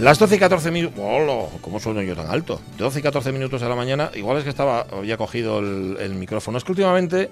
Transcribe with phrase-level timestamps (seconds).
[0.00, 0.98] Las 12 y 14 minutos.
[0.98, 1.46] ¡Hola!
[1.60, 2.58] ¿Cómo sueno yo tan alto?
[2.78, 4.10] 12 y 14 minutos de la mañana.
[4.14, 6.56] Igual es que estaba había cogido el, el micrófono.
[6.56, 7.30] Es que últimamente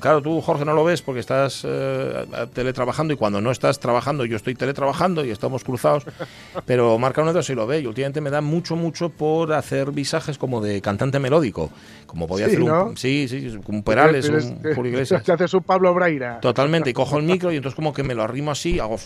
[0.00, 4.24] claro, tú, Jorge, no lo ves porque estás eh, teletrabajando y cuando no estás trabajando,
[4.24, 6.04] yo estoy teletrabajando y estamos cruzados.
[6.66, 10.38] Pero Marca Unedo sí lo ve y últimamente me da mucho, mucho por hacer visajes
[10.38, 11.70] como de cantante melódico.
[12.06, 12.96] Como podía hacer un.
[12.96, 15.22] Sí, sí, un Perales, un Julio Iglesias.
[15.22, 16.40] Te haces un Pablo Braira.
[16.40, 18.96] Totalmente, y cojo el micro y entonces como que me lo arrimo así, hago.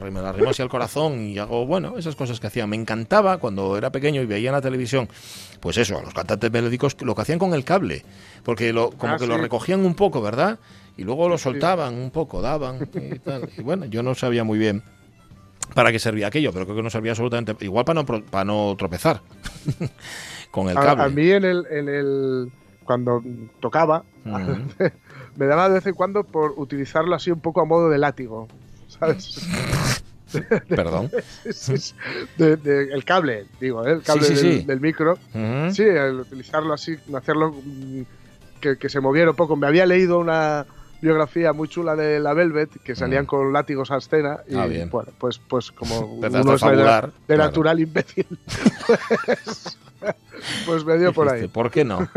[0.00, 2.66] Me lo arrimo así al corazón y hago, bueno, esas cosas que hacía.
[2.66, 5.08] Me encantaba cuando era pequeño y veía en la televisión,
[5.62, 8.04] pues eso, a los cantantes melódicos, lo que hacían con el cable.
[8.42, 10.58] Porque lo, como ah, que lo recogían un poco, ¿verdad?
[10.96, 13.48] Y luego lo soltaban un poco, daban y tal.
[13.56, 14.82] Y bueno, yo no sabía muy bien
[15.72, 17.54] para qué servía aquello, pero creo que no servía absolutamente.
[17.64, 19.20] Igual para no, para no tropezar
[20.50, 21.04] con el cable.
[21.04, 22.52] A, mí en el, en el.
[22.82, 23.22] Cuando
[23.60, 27.98] tocaba, me daba de vez en cuando por utilizarlo así un poco a modo de
[27.98, 28.48] látigo.
[28.88, 29.46] ¿Sabes?
[30.68, 31.10] Perdón.
[32.38, 33.92] el cable, digo, ¿eh?
[33.92, 35.18] el cable del, micro.
[35.70, 38.02] Sí, el utilizarlo así, hacerlo mm,
[38.60, 39.56] que, se moviera un poco.
[39.56, 40.66] Me había leído una
[41.00, 45.10] biografía muy chula de la Velvet que salían con látigos a escena y ah, bueno
[45.18, 46.60] pues pues como uno es
[47.26, 48.24] de, natural imbécil
[49.26, 49.78] pues,
[50.66, 52.08] pues me dio por ahí ¿por qué no?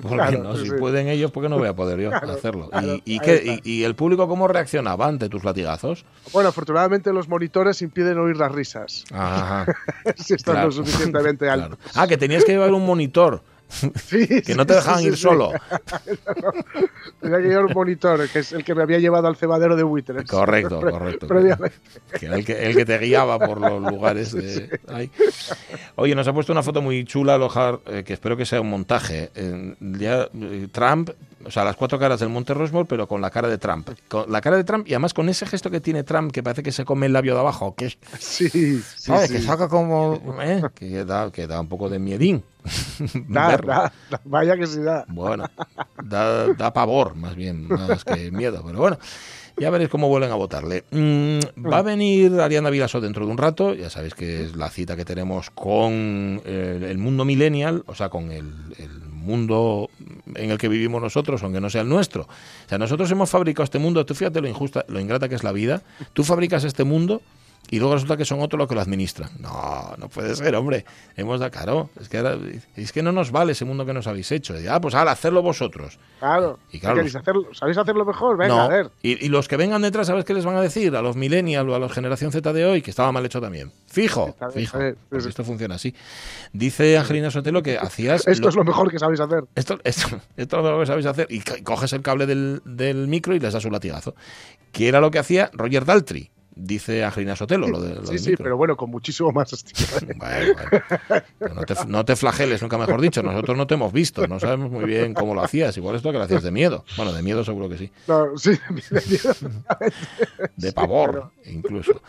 [0.00, 0.56] ¿Por qué no?
[0.56, 2.70] si pueden ellos ¿por qué no voy a poder yo hacerlo?
[3.04, 6.04] ¿Y, qué, y, el público cómo reaccionaba ante tus latigazos?
[6.32, 9.66] bueno afortunadamente los monitores impiden oír las risas Ajá.
[10.16, 13.42] si están lo suficientemente altos ah que tenías que llevar un monitor
[14.46, 15.52] que no te dejaban ir solo.
[17.20, 19.82] Tenía que llevar un monitor, que es el que me había llevado al cebadero de
[19.82, 20.28] buitres.
[20.28, 21.26] Correcto, correcto.
[22.18, 24.80] Que el, que, el que te guiaba por los lugares de...
[25.96, 28.70] Oye, nos ha puesto una foto muy chula, Lojar, eh, que espero que sea un
[28.70, 29.30] montaje.
[29.80, 31.10] ya, eh, Trump
[31.46, 33.90] o sea, las cuatro caras del Monte Rushmore, pero con la cara de Trump.
[34.08, 36.62] Con la cara de Trump y además con ese gesto que tiene Trump, que parece
[36.62, 40.20] que se come el labio de abajo, que sí, sí, Que saca como...
[40.42, 40.62] ¿eh?
[40.74, 42.44] Que, da, que da un poco de miedín.
[44.24, 45.04] vaya que sí da.
[45.08, 45.44] Bueno,
[46.02, 48.98] da, da pavor, más bien, más que miedo, pero bueno.
[49.56, 50.84] Ya veréis cómo vuelven a votarle.
[50.90, 51.38] Mm,
[51.72, 54.96] va a venir Ariana Vilaso dentro de un rato, ya sabéis que es la cita
[54.96, 59.90] que tenemos con eh, el, mundo millennial, o sea, con el, el, mundo
[60.34, 62.22] en el que vivimos nosotros, aunque no sea el nuestro.
[62.22, 65.44] O sea, nosotros hemos fabricado este mundo, tú fíjate lo injusta, lo ingrata que es
[65.44, 67.22] la vida, tú fabricas este mundo
[67.70, 69.30] y luego resulta que son otros los que lo administran.
[69.38, 70.84] No, no puede ser, hombre.
[71.16, 74.30] Hemos de claro, es que, es que no nos vale ese mundo que nos habéis
[74.32, 74.54] hecho.
[74.70, 75.98] ah, pues al hacerlo vosotros.
[76.18, 76.58] Claro.
[76.70, 78.36] Y ¿Sabéis hacerlo mejor?
[78.36, 78.90] Venga, a ver.
[79.02, 80.94] Y, los que vengan detrás, ¿sabes qué les van a decir?
[80.94, 83.72] A los millennials o a la generación Z de hoy, que estaba mal hecho también.
[83.86, 84.78] Fijo, fijo.
[85.08, 85.94] Pues esto funciona así.
[86.52, 88.26] Dice Angelina Sotelo que hacías...
[88.34, 89.44] Esto es lo mejor que sabéis hacer.
[89.54, 91.26] Esto, esto, esto, es lo mejor que sabéis hacer.
[91.30, 94.14] Y coges el cable del, del micro y les das un latigazo.
[94.72, 97.68] Que era lo que hacía Roger Daltrey dice Angelina Sotelo.
[97.68, 100.14] Lo de, sí, sí, pero bueno, con muchísimo más estilo.
[101.88, 103.22] No, te, flageles, nunca mejor dicho.
[103.22, 105.76] Nosotros no te hemos visto, no sabemos muy bien cómo lo hacías.
[105.76, 106.84] Igual esto que lo hacías de miedo.
[106.96, 107.90] Bueno, de miedo seguro que sí.
[108.36, 109.34] sí, de miedo.
[110.56, 112.00] De pavor, incluso.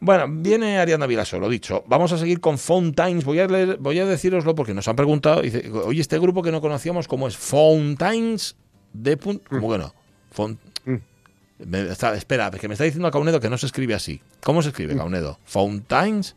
[0.00, 1.84] Bueno, viene Ariana Vilaso, lo dicho.
[1.86, 3.24] Vamos a seguir con Fountains.
[3.24, 5.42] Voy a, leer, voy a deciroslo porque nos han preguntado.
[5.42, 7.36] Dice, oye, este grupo que no conocíamos, ¿cómo es?
[7.36, 8.56] Fountains
[8.92, 9.44] de punto.
[9.48, 9.94] ¿Cómo que no?
[11.58, 14.20] Espera, que me está diciendo a Caunedo que no se escribe así.
[14.42, 15.38] ¿Cómo se escribe, Caunedo?
[15.44, 16.34] Fountains.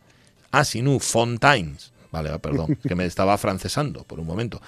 [0.51, 1.91] Ah, sí, no, Fontaines.
[2.11, 4.61] Vale, perdón, que me estaba francesando por un momento.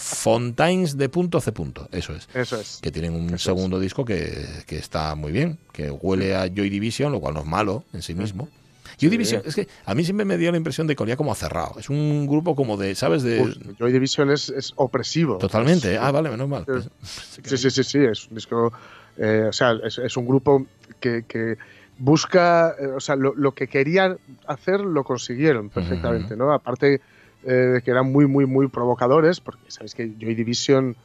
[0.00, 2.28] Fontaines de punto C punto, eso es.
[2.34, 2.78] Eso es.
[2.80, 7.20] Que tienen un segundo disco que, está muy bien, que huele a Joy Division, lo
[7.20, 8.48] cual no es malo en sí mismo.
[9.00, 11.34] Joy Division, es que a mí siempre me dio la impresión de que olía como
[11.34, 11.74] cerrado.
[11.80, 13.24] Es un grupo como de, ¿sabes?
[13.24, 13.42] De...
[13.78, 15.38] Joy Division es, opresivo.
[15.38, 15.98] Totalmente.
[15.98, 16.64] ah, vale, menos mal.
[17.02, 18.72] sí, sí, sí, sí, es un disco
[19.18, 20.66] eh, o sea, es, un grupo
[21.00, 21.56] que,
[21.98, 26.52] busca, o sea, lo, que querían hacer lo consiguieron perfectamente, ¿no?
[26.52, 27.00] Aparte
[27.42, 30.96] de que eran muy, muy, muy provocadores, porque sabéis que Joy Division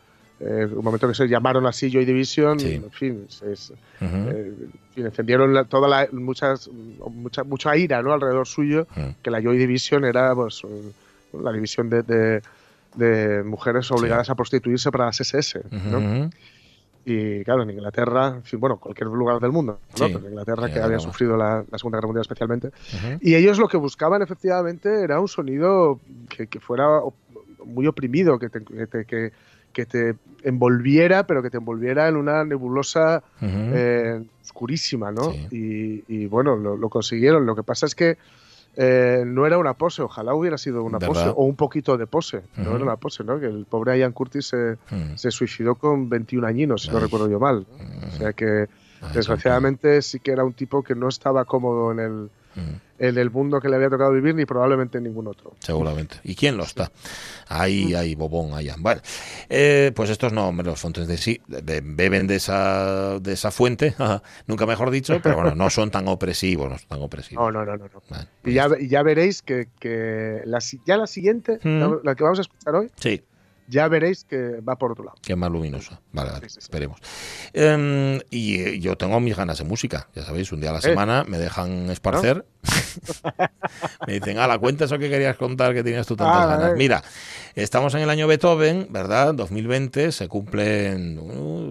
[0.42, 4.54] eh, un momento que se llamaron así Joy Division, en fin, eh,
[4.96, 8.14] encendieron toda la, muchas, mucha, mucha ira ¿no?
[8.14, 8.88] alrededor suyo,
[9.22, 10.62] que la Joy Division era pues,
[11.34, 12.42] la división de,
[12.96, 15.62] de, mujeres obligadas a prostituirse para las SS.
[15.72, 16.30] ¿no?
[17.10, 20.08] Y claro, en Inglaterra, bueno, cualquier lugar del mundo, ¿no?
[20.08, 22.72] Pero en Inglaterra que había sufrido la, Segunda Guerra Mundial especialmente.
[23.22, 27.02] Y ellos lo que buscaban efectivamente era un sonido que, que fuera
[27.66, 29.32] muy oprimido, que, que,
[29.74, 35.34] que te envolviera, pero que te envolviera en una nebulosa eh, oscurísima, ¿no?
[35.52, 37.46] Y, bueno, lo, consiguieron.
[37.46, 38.18] Lo que pasa es que
[38.82, 42.44] eh, no era una pose, ojalá hubiera sido una pose, o un poquito de pose,
[42.56, 43.38] no era una pose, ¿no?
[43.38, 44.78] Que el pobre Ian Curtis se,
[45.16, 47.68] se suicidó con 21 añinos, si no recuerdo yo mal.
[48.08, 48.70] O sea que,
[49.14, 53.62] desgraciadamente, sí que era un tipo que no estaba cómodo en el en el mundo
[53.62, 55.56] que le había tocado vivir ni probablemente en ningún otro.
[55.60, 56.18] Seguramente.
[56.24, 56.92] ¿Y quién lo está?
[57.48, 58.76] Ahí, ahí, bobón, allá.
[59.50, 63.96] Eh, pues estos no, los fontes de sí, beben de esa, de esa fuente,
[64.48, 67.54] nunca mejor dicho, pero bueno, no son tan opresivos, no son tan opresivos.
[67.54, 68.02] No, no, no, no.
[68.44, 72.76] y, ya, ya, veréis que, que la, ya la siguiente, la que vamos a escuchar
[72.76, 73.24] hoy, sí
[73.70, 75.18] ya veréis que va por otro lado.
[75.22, 76.02] Que es más luminosa.
[76.12, 77.00] Vale, vale, esperemos.
[77.54, 80.84] Em, y yo tengo mis ganas de música, ya sabéis, un día a la eh.
[80.84, 82.46] semana me dejan esparcer.
[84.08, 86.76] me dicen, ah, la cuenta eso que querías contar que tenías tú tantas ah, ganas.
[86.76, 87.04] Mira,
[87.62, 89.34] estamos en el año Beethoven, ¿verdad?
[89.34, 91.16] 2020, se cumplen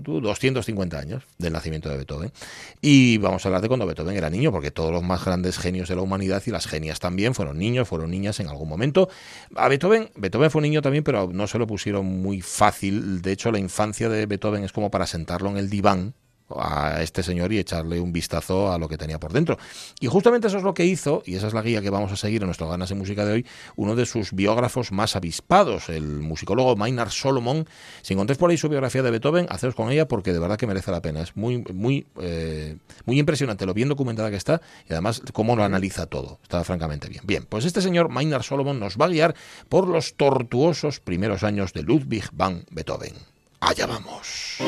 [0.02, 2.32] 250 uh, años del nacimiento de Beethoven.
[2.80, 5.88] Y vamos a hablar de cuando Beethoven era niño, porque todos los más grandes genios
[5.88, 9.08] de la humanidad y las genias también fueron niños, fueron niñas en algún momento.
[9.54, 13.22] A Beethoven, Beethoven fue un niño también, pero no se lo pusieron muy fácil.
[13.22, 16.14] De hecho, la infancia de Beethoven es como para sentarlo en el diván
[16.56, 19.58] a este señor y echarle un vistazo a lo que tenía por dentro.
[20.00, 22.16] Y justamente eso es lo que hizo, y esa es la guía que vamos a
[22.16, 23.46] seguir en nuestro Ganas de Música de hoy,
[23.76, 27.66] uno de sus biógrafos más avispados, el musicólogo Maynard Solomon.
[28.02, 30.66] Si encontréis por ahí su biografía de Beethoven, haceros con ella porque de verdad que
[30.66, 31.22] merece la pena.
[31.22, 35.64] Es muy, muy, eh, muy impresionante lo bien documentada que está y además cómo lo
[35.64, 36.38] analiza todo.
[36.42, 37.22] Está francamente bien.
[37.24, 39.34] Bien, pues este señor Maynard Solomon nos va a guiar
[39.68, 43.14] por los tortuosos primeros años de Ludwig van Beethoven.
[43.60, 44.58] Allá vamos.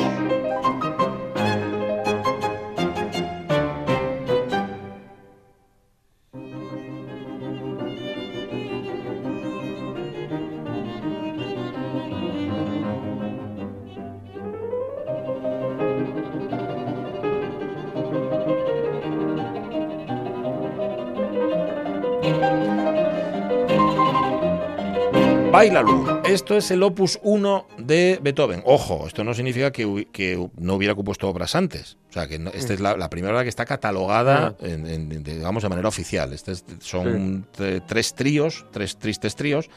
[25.60, 26.22] Bailalo.
[26.24, 28.62] Esto es el opus 1 de Beethoven.
[28.64, 31.98] Ojo, esto no significa que, que no hubiera compuesto obras antes.
[32.10, 34.66] O sea, que esta es la, primera obra que está catalogada, ah.
[34.66, 36.32] en, digamos, de manera oficial.
[36.32, 37.46] Este son
[37.86, 39.70] tres tríos, tres tristes tríos,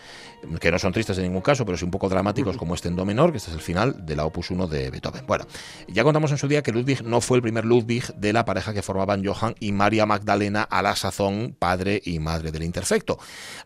[0.59, 2.95] que no son tristes en ningún caso, pero sí un poco dramáticos, como este en
[2.95, 5.27] do menor, que este es el final de la opus 1 de Beethoven.
[5.27, 5.45] Bueno,
[5.87, 8.73] ya contamos en su día que Ludwig no fue el primer Ludwig de la pareja
[8.73, 13.19] que formaban Johann y María Magdalena a la sazón, padre y madre del interfecto.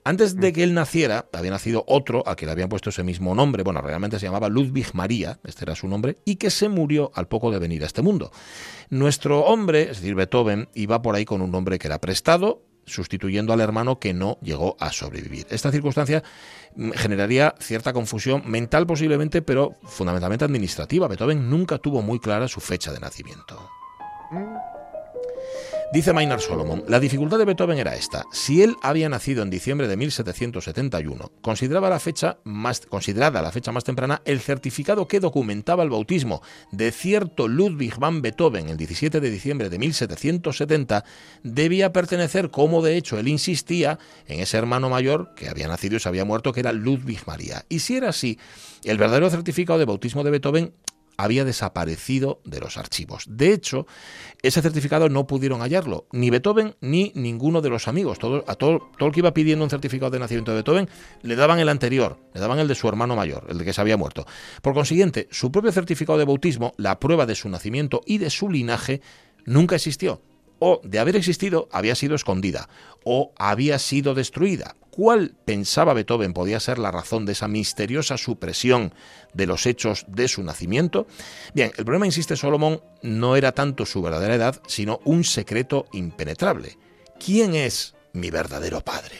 [0.03, 3.33] Antes de que él naciera, había nacido otro a que le habían puesto ese mismo
[3.33, 7.11] nombre, bueno, realmente se llamaba Ludwig María, este era su nombre, y que se murió
[7.15, 8.31] al poco de venir a este mundo.
[8.89, 13.53] Nuestro hombre, es decir, Beethoven, iba por ahí con un nombre que era prestado, sustituyendo
[13.53, 15.45] al hermano que no llegó a sobrevivir.
[15.49, 16.23] Esta circunstancia
[16.75, 21.07] mm, generaría cierta confusión mental posiblemente, pero fundamentalmente administrativa.
[21.07, 23.69] Beethoven nunca tuvo muy clara su fecha de nacimiento.
[25.89, 28.25] Dice Maynard Solomon, la dificultad de Beethoven era esta.
[28.33, 33.71] Si él había nacido en diciembre de 1771, consideraba la fecha más, considerada la fecha
[33.71, 36.41] más temprana el certificado que documentaba el bautismo
[36.73, 41.05] de cierto Ludwig van Beethoven el 17 de diciembre de 1770
[41.43, 45.99] debía pertenecer, como de hecho él insistía, en ese hermano mayor que había nacido y
[46.01, 47.63] se había muerto, que era Ludwig María.
[47.69, 48.37] Y si era así,
[48.83, 50.73] el verdadero certificado de bautismo de Beethoven
[51.17, 53.25] había desaparecido de los archivos.
[53.27, 53.87] De hecho,
[54.43, 58.19] ese certificado no pudieron hallarlo, ni Beethoven ni ninguno de los amigos.
[58.19, 60.89] Todo, a todo, todo el que iba pidiendo un certificado de nacimiento de Beethoven
[61.23, 63.81] le daban el anterior, le daban el de su hermano mayor, el de que se
[63.81, 64.25] había muerto.
[64.61, 68.49] Por consiguiente, su propio certificado de bautismo, la prueba de su nacimiento y de su
[68.49, 69.01] linaje,
[69.45, 70.21] nunca existió
[70.59, 72.69] o de haber existido había sido escondida
[73.03, 74.75] o había sido destruida.
[74.89, 78.93] ¿Cuál pensaba Beethoven podía ser la razón de esa misteriosa supresión
[79.33, 81.05] de los hechos de su nacimiento?
[81.53, 86.79] Bien, el problema, insiste Solomon, no era tanto su verdadera edad, sino un secreto impenetrable.
[87.23, 89.17] ¿Quién es mi verdadero padre?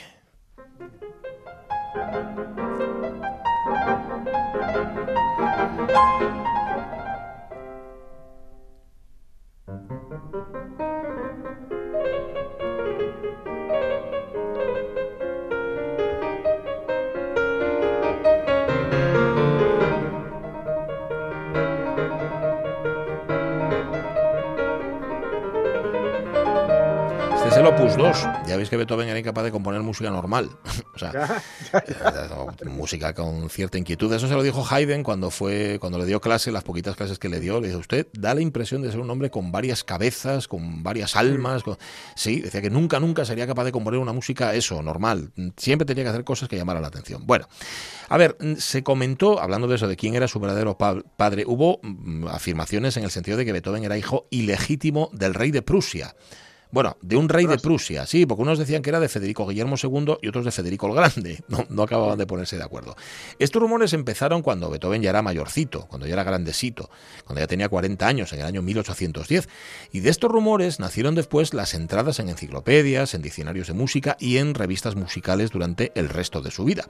[27.87, 28.47] Opus 2.
[28.47, 30.49] Ya veis que Beethoven era incapaz de componer música normal.
[30.93, 31.41] o sea,
[32.65, 34.11] música con cierta inquietud.
[34.11, 37.29] Eso se lo dijo Haydn cuando fue cuando le dio clase, las poquitas clases que
[37.29, 37.61] le dio.
[37.61, 41.15] Le dijo, usted da la impresión de ser un hombre con varias cabezas, con varias
[41.15, 41.63] almas.
[42.15, 45.31] Sí, decía que nunca, nunca sería capaz de componer una música eso, normal.
[45.55, 47.25] Siempre tenía que hacer cosas que llamaran la atención.
[47.25, 47.47] Bueno,
[48.09, 52.27] a ver, se comentó, hablando de eso, de quién era su verdadero padre, hubo mm,
[52.27, 56.15] afirmaciones en el sentido de que Beethoven era hijo ilegítimo del rey de Prusia.
[56.69, 59.75] Bueno, de un rey de Prusia, sí, porque unos decían que era de Federico Guillermo
[59.81, 61.43] II y otros de Federico el Grande.
[61.47, 62.95] No, no acababan de ponerse de acuerdo.
[63.39, 66.89] Estos rumores empezaron cuando Beethoven ya era mayorcito, cuando ya era grandecito,
[67.23, 69.47] cuando ya tenía 40 años, en el año 1810.
[69.93, 74.37] Y de estos rumores nacieron después las entradas en enciclopedias, en diccionarios de música y
[74.37, 76.85] en revistas musicales durante el resto de su vida.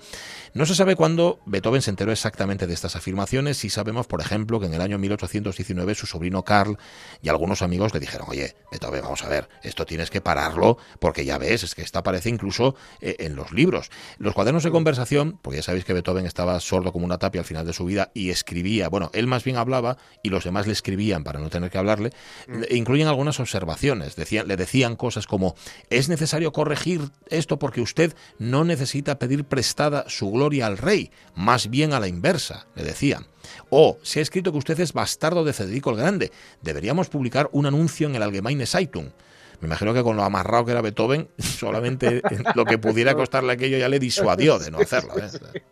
[0.53, 4.59] No se sabe cuándo Beethoven se enteró exactamente de estas afirmaciones, si sabemos, por ejemplo,
[4.59, 6.77] que en el año 1819 su sobrino Karl
[7.21, 11.25] y algunos amigos le dijeron, oye, Beethoven, vamos a ver, esto tienes que pararlo porque
[11.25, 13.89] ya ves, es que esta aparece incluso eh, en los libros.
[14.17, 17.45] Los cuadernos de conversación, porque ya sabéis que Beethoven estaba sordo como una tapia al
[17.45, 20.73] final de su vida y escribía, bueno, él más bien hablaba y los demás le
[20.73, 22.11] escribían para no tener que hablarle,
[22.47, 22.75] mm.
[22.75, 25.55] incluyen algunas observaciones, decían, le decían cosas como,
[25.89, 31.69] es necesario corregir esto porque usted no necesita pedir prestada su gloria al rey, más
[31.69, 33.27] bien a la inversa, le decían.
[33.69, 36.31] O se ha escrito que usted es bastardo de Federico el Grande.
[36.61, 39.11] Deberíamos publicar un anuncio en el Allgemeine Zeitung.
[39.59, 42.21] Me imagino que con lo amarrado que era Beethoven, solamente
[42.55, 45.13] lo que pudiera costarle aquello ya le disuadió de no hacerlo.
[45.17, 45.63] ¿eh?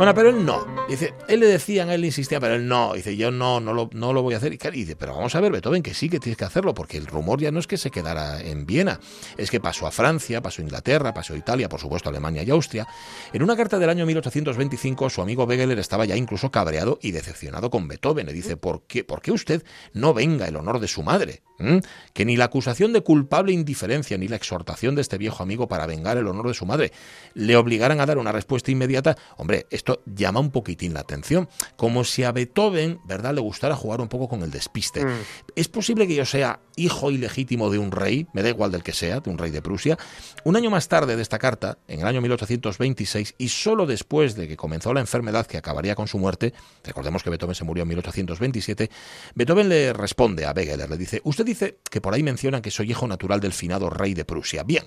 [0.00, 0.66] Bueno, pero él no.
[0.88, 2.94] Dice, él le decían, él insistía, pero él no.
[2.94, 4.54] Dice, yo no, no lo, no lo voy a hacer.
[4.54, 7.04] Y dice, pero vamos a ver, Beethoven, que sí que tienes que hacerlo, porque el
[7.04, 8.98] rumor ya no es que se quedara en Viena,
[9.36, 12.42] es que pasó a Francia, pasó a Inglaterra, pasó a Italia, por supuesto a Alemania
[12.42, 12.88] y Austria.
[13.34, 17.68] En una carta del año 1825, su amigo Wegeler estaba ya incluso cabreado y decepcionado
[17.68, 18.24] con Beethoven.
[18.24, 21.42] Le dice, ¿por qué, ¿por qué usted no venga el honor de su madre?
[21.58, 21.80] ¿Mm?
[22.14, 25.84] Que ni la acusación de culpable indiferencia ni la exhortación de este viejo amigo para
[25.84, 26.90] vengar el honor de su madre
[27.34, 29.14] le obligaran a dar una respuesta inmediata.
[29.36, 31.48] Hombre, esto llama un poquitín la atención.
[31.76, 35.04] Como si a Beethoven, ¿verdad?, le gustara jugar un poco con el despiste.
[35.04, 35.18] Mm.
[35.56, 38.92] ¿Es posible que yo sea hijo ilegítimo de un rey, me da igual del que
[38.92, 39.98] sea, de un rey de Prusia?
[40.44, 44.48] Un año más tarde de esta carta, en el año 1826, y solo después de
[44.48, 46.52] que comenzó la enfermedad que acabaría con su muerte,
[46.84, 48.90] recordemos que Beethoven se murió en 1827,
[49.34, 52.90] Beethoven le responde a Wegeler, le dice, usted dice que por ahí mencionan que soy
[52.90, 54.62] hijo natural del finado rey de Prusia.
[54.62, 54.84] Bien,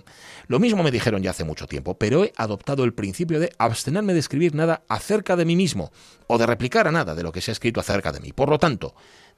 [0.48, 4.14] lo mismo me dijeron ya hace mucho tiempo, pero he adoptado el principio de abstenerme
[4.14, 5.92] de escribir nada acerca de mí mismo
[6.28, 8.34] o de replicar a nada de lo que se ha escrito acerca de mí.
[8.34, 8.96] Por lo tanto,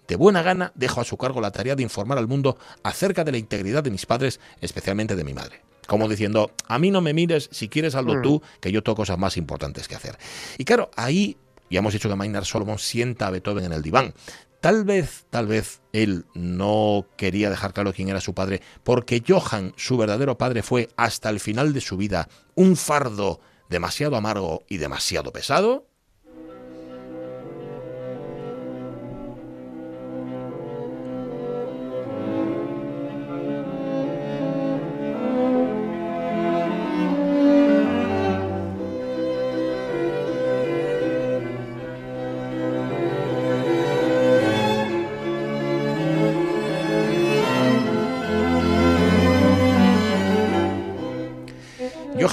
[0.08, 3.32] de buena gana dejo a su cargo la tarea de informar al mundo acerca de
[3.32, 5.62] la integridad de mis padres, especialmente de mi madre.
[5.88, 8.22] Como diciendo, a mí no me mires, si quieres algo mm.
[8.22, 10.18] tú, que yo tengo cosas más importantes que hacer.
[10.58, 11.38] Y claro, ahí
[11.70, 14.14] ya hemos dicho que Maynard Solomon sienta a Beethoven en el diván.
[14.62, 19.74] Tal vez, tal vez él no quería dejar claro quién era su padre, porque Johann,
[19.76, 24.78] su verdadero padre, fue hasta el final de su vida un fardo demasiado amargo y
[24.78, 25.88] demasiado pesado?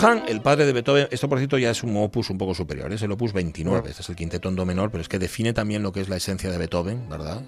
[0.02, 3.02] El padre de Beethoven, esto por cierto ya es un opus un poco superior, es
[3.02, 5.80] el opus 29, este es el quinteto en do menor, pero es que define también
[5.80, 7.42] lo que es la esencia de Beethoven, ¿verdad?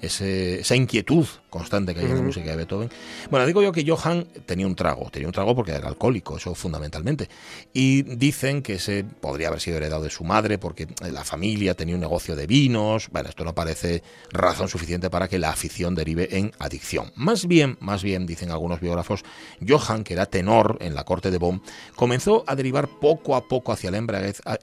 [0.00, 2.90] esa inquietud constante que hay en la música de Beethoven.
[3.30, 6.54] Bueno, digo yo que Johann tenía un trago, tenía un trago porque era alcohólico, eso
[6.54, 7.28] fundamentalmente.
[7.74, 11.96] Y dicen que ese podría haber sido heredado de su madre porque la familia tenía
[11.96, 13.08] un negocio de vinos.
[13.10, 14.02] Bueno, esto no parece
[14.32, 17.12] razón suficiente para que la afición derive en adicción.
[17.16, 19.22] Más bien, más bien, dicen algunos biógrafos,
[19.66, 21.62] Johann, que era tenor en la corte de Bonn,
[22.00, 23.98] comenzó a derivar poco a poco hacia la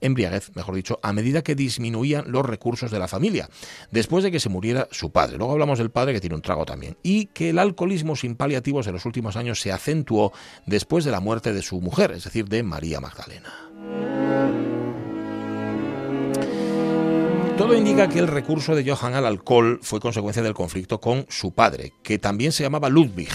[0.01, 3.47] embriaguez, mejor dicho, a medida que disminuían los recursos de la familia,
[3.91, 5.37] después de que se muriera su padre.
[5.37, 6.97] Luego hablamos del padre que tiene un trago también.
[7.03, 10.33] Y que el alcoholismo sin paliativos en los últimos años se acentuó
[10.65, 13.53] después de la muerte de su mujer, es decir, de María Magdalena.
[17.55, 21.51] Todo indica que el recurso de Johann al alcohol fue consecuencia del conflicto con su
[21.51, 23.29] padre, que también se llamaba Ludwig,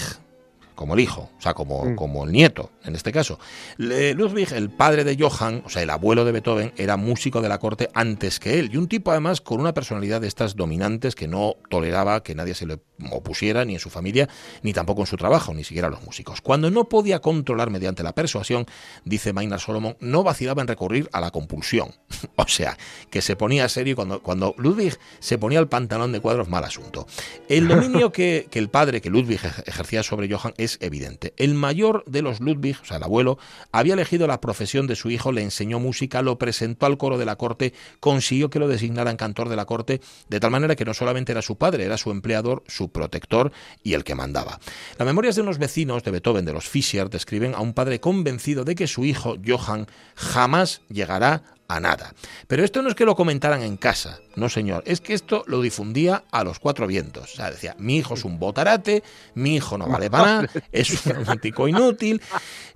[0.75, 1.95] como el hijo, o sea, como, mm.
[1.95, 3.39] como el nieto, en este caso.
[3.77, 7.59] Ludwig, el padre de Johann, o sea, el abuelo de Beethoven, era músico de la
[7.59, 11.27] corte antes que él, y un tipo además con una personalidad de estas dominantes que
[11.27, 12.79] no toleraba que nadie se le
[13.11, 14.29] opusiera, ni en su familia,
[14.61, 16.41] ni tampoco en su trabajo, ni siquiera los músicos.
[16.41, 18.65] Cuando no podía controlar mediante la persuasión,
[19.05, 21.91] dice Maynard Solomon, no vacilaba en recurrir a la compulsión.
[22.35, 22.77] o sea,
[23.09, 27.07] que se ponía serio cuando, cuando Ludwig se ponía el pantalón de cuadros, mal asunto.
[27.47, 31.33] El dominio que, que el padre, que Ludwig ejercía sobre Johann, es evidente.
[31.37, 33.37] El mayor de los Ludwig, o sea, el abuelo,
[33.71, 37.25] había elegido la profesión de su hijo, le enseñó música, lo presentó al coro de
[37.25, 40.93] la corte, consiguió que lo designaran cantor de la corte, de tal manera que no
[40.93, 43.51] solamente era su padre, era su empleador, su protector
[43.83, 44.59] y el que mandaba.
[44.97, 48.63] Las memorias de unos vecinos de Beethoven, de los Fischer, describen a un padre convencido
[48.63, 52.13] de que su hijo, Johann, jamás llegará a nada.
[52.47, 55.61] Pero esto no es que lo comentaran en casa, no señor, es que esto lo
[55.61, 57.33] difundía a los cuatro vientos.
[57.33, 59.03] O sea, decía, mi hijo es un botarate,
[59.35, 62.21] mi hijo no vale para nada, es un romántico inútil.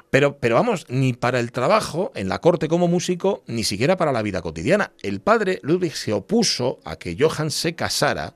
[0.10, 4.14] Pero, pero vamos, ni para el trabajo en la corte como músico, ni siquiera para
[4.14, 4.94] la vida cotidiana.
[5.02, 8.34] El padre Ludwig se opuso a que Johann se casara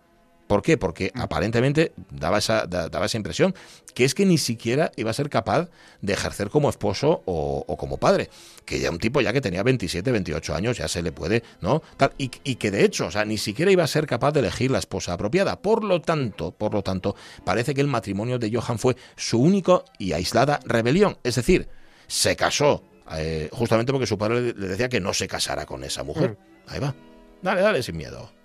[0.51, 0.77] ¿Por qué?
[0.77, 1.21] Porque mm.
[1.21, 3.55] aparentemente daba esa, daba esa impresión,
[3.93, 5.69] que es que ni siquiera iba a ser capaz
[6.01, 8.29] de ejercer como esposo o, como padre.
[8.65, 11.81] Que ya un tipo ya que tenía 27, 28 años, ya se le puede, ¿no?
[12.17, 14.79] y, que de hecho, o sea, ni siquiera iba a ser capaz de elegir la
[14.79, 15.61] esposa apropiada.
[15.61, 17.15] Por lo tanto, por lo tanto,
[17.45, 21.17] parece que el matrimonio de Johann fue su único y aislada rebelión.
[21.23, 21.69] Es decir,
[22.07, 26.03] se casó eh, justamente porque su padre le decía que no se casara con esa
[26.03, 26.31] mujer.
[26.31, 26.71] Mm.
[26.73, 26.93] Ahí va.
[27.41, 28.40] Dale, dale, sin miedo.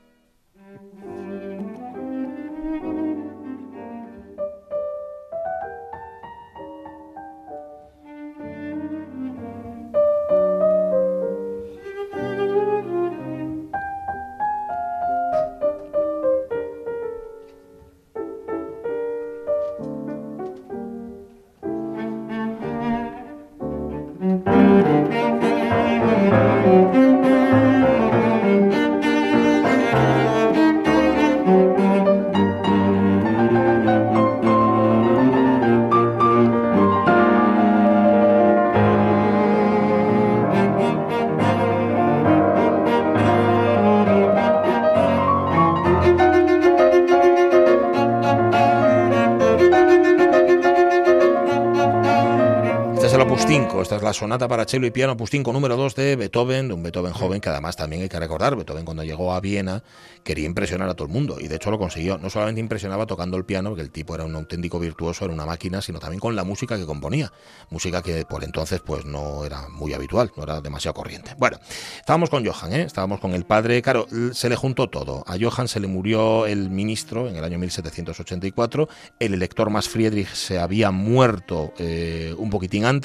[53.06, 56.75] Esta es la sonata para cello y piano opus 5 número 2 de Beethoven, de
[56.75, 59.84] un Beethoven joven que además también hay que recordar, Beethoven cuando llegó a Viena
[60.26, 62.19] quería impresionar a todo el mundo y de hecho lo consiguió.
[62.19, 65.47] No solamente impresionaba tocando el piano, porque el tipo era un auténtico virtuoso, era una
[65.47, 67.32] máquina, sino también con la música que componía.
[67.71, 71.34] Música que por entonces pues no era muy habitual, no era demasiado corriente.
[71.38, 71.58] Bueno,
[71.99, 72.82] estábamos con Johann, ¿eh?
[72.82, 75.23] estábamos con el padre, claro, se le juntó todo.
[75.28, 78.88] A Johann se le murió el ministro en el año 1784,
[79.21, 82.96] el elector más Friedrich se había muerto eh, un poquitín antes,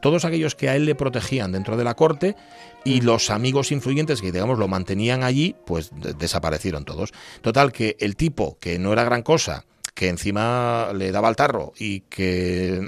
[0.00, 2.36] todos aquellos que a él le protegían dentro de la corte
[2.84, 7.12] y los amigos influyentes que, digamos, lo mantenían allí, pues desaparecieron todos.
[7.40, 11.72] Total, que el tipo, que no era gran cosa, que encima le daba al tarro
[11.78, 12.80] y que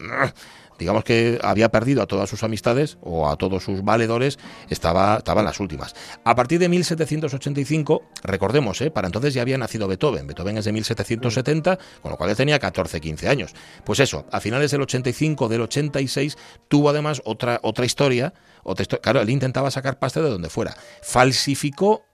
[0.78, 5.42] digamos que había perdido a todas sus amistades o a todos sus valedores, estaba, estaba
[5.42, 5.94] las últimas.
[6.24, 8.90] A partir de 1785, recordemos, ¿eh?
[8.90, 12.58] para entonces ya había nacido Beethoven, Beethoven es de 1770, con lo cual él tenía
[12.58, 13.54] 14, 15 años.
[13.84, 16.36] Pues eso, a finales del 85, del 86,
[16.68, 20.76] tuvo además otra, otra historia, otra claro, él intentaba sacar pasta de donde fuera.
[21.02, 22.04] Falsificó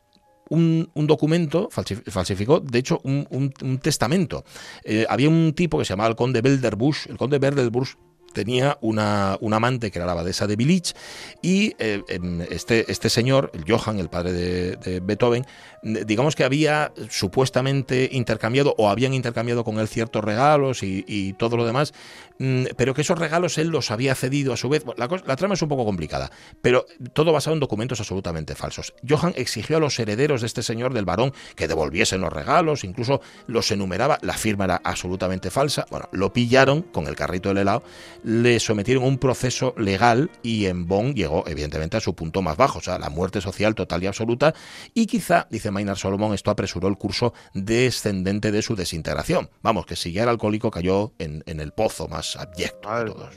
[0.50, 4.44] un, documento, falsificó, de hecho, un, testamento.
[4.84, 7.94] Eh, había un tipo que se llamaba el conde Belderbusch, el conde Belderbusch
[8.32, 10.94] tenía una, amante que era la abadesa de Vilich
[11.42, 15.46] y eh, em, este, este señor, el Johann, el padre de, Beethoven,
[15.82, 21.64] digamos que había supuestamente intercambiado o habían intercambiado con él ciertos regalos y, todo lo
[21.64, 21.94] demás,
[22.38, 24.84] mm, pero que esos regalos él los había cedido a su vez.
[24.96, 28.94] La, la, trama es un poco complicada, pero todo basado en documentos absolutamente falsos.
[29.08, 33.20] Johann exigió a los herederos de este señor, del varón, que devolviesen los regalos, incluso
[33.46, 35.86] los enumeraba, la firma era absolutamente falsa.
[35.90, 37.82] Bueno, lo pillaron con el carrito del helado
[38.22, 42.56] le sometieron a un proceso legal y en Bonn llegó evidentemente a su punto más
[42.56, 44.54] bajo, o sea, la muerte social total y absoluta
[44.94, 49.50] y quizá, dice Maynard Solomon, esto apresuró el curso descendente de su desintegración.
[49.62, 53.36] Vamos, que si ya era alcohólico cayó en, el pozo más abyecto de todos.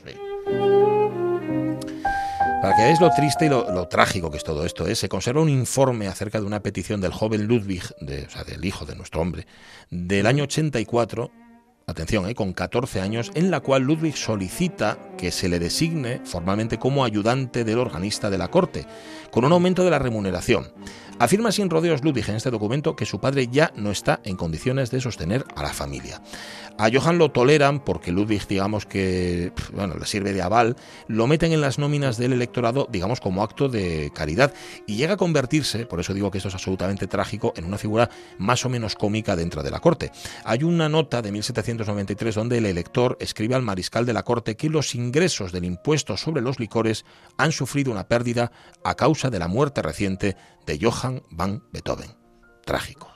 [2.64, 4.94] Para que veáis lo triste y lo, trágico que es todo esto, ¿eh?
[4.94, 8.64] se conserva un informe acerca de una petición del joven Ludwig, de, o sea, del
[8.64, 9.46] hijo de nuestro hombre,
[9.90, 11.30] del año 84,
[11.86, 16.78] atención, eh, con 14 años, en la cual Ludwig solicita que se le designe formalmente
[16.78, 18.86] como ayudante del organista de la corte,
[19.30, 20.72] con un aumento de la remuneración.
[21.20, 24.90] Afirma sin rodeos Ludwig en este documento que su padre ya no está en condiciones
[24.90, 26.20] de sostener a la familia.
[26.76, 30.74] A Johann lo toleran porque Ludwig, digamos que, bueno, le sirve de aval,
[31.06, 34.52] lo meten en las nóminas del electorado, digamos, como acto de caridad
[34.88, 38.10] y llega a convertirse, por eso digo que esto es absolutamente trágico, en una figura
[38.38, 40.10] más o menos cómica dentro de la corte.
[40.44, 44.68] Hay una nota de 1793 donde el elector escribe al mariscal de la corte que
[44.68, 47.04] los ingresos del impuesto sobre los licores
[47.38, 48.50] han sufrido una pérdida
[48.82, 52.16] a causa de la muerte reciente de Johann van Beethoven.
[52.64, 53.13] Trágico,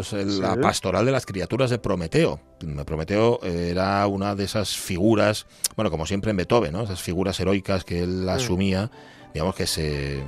[0.00, 2.40] Esto es la pastoral de las criaturas de Prometeo.
[2.86, 5.46] Prometeo era una de esas figuras,
[5.76, 6.82] bueno, como siempre en Beethoven, ¿no?
[6.82, 8.90] Esas figuras heroicas que él asumía
[9.32, 10.22] digamos que se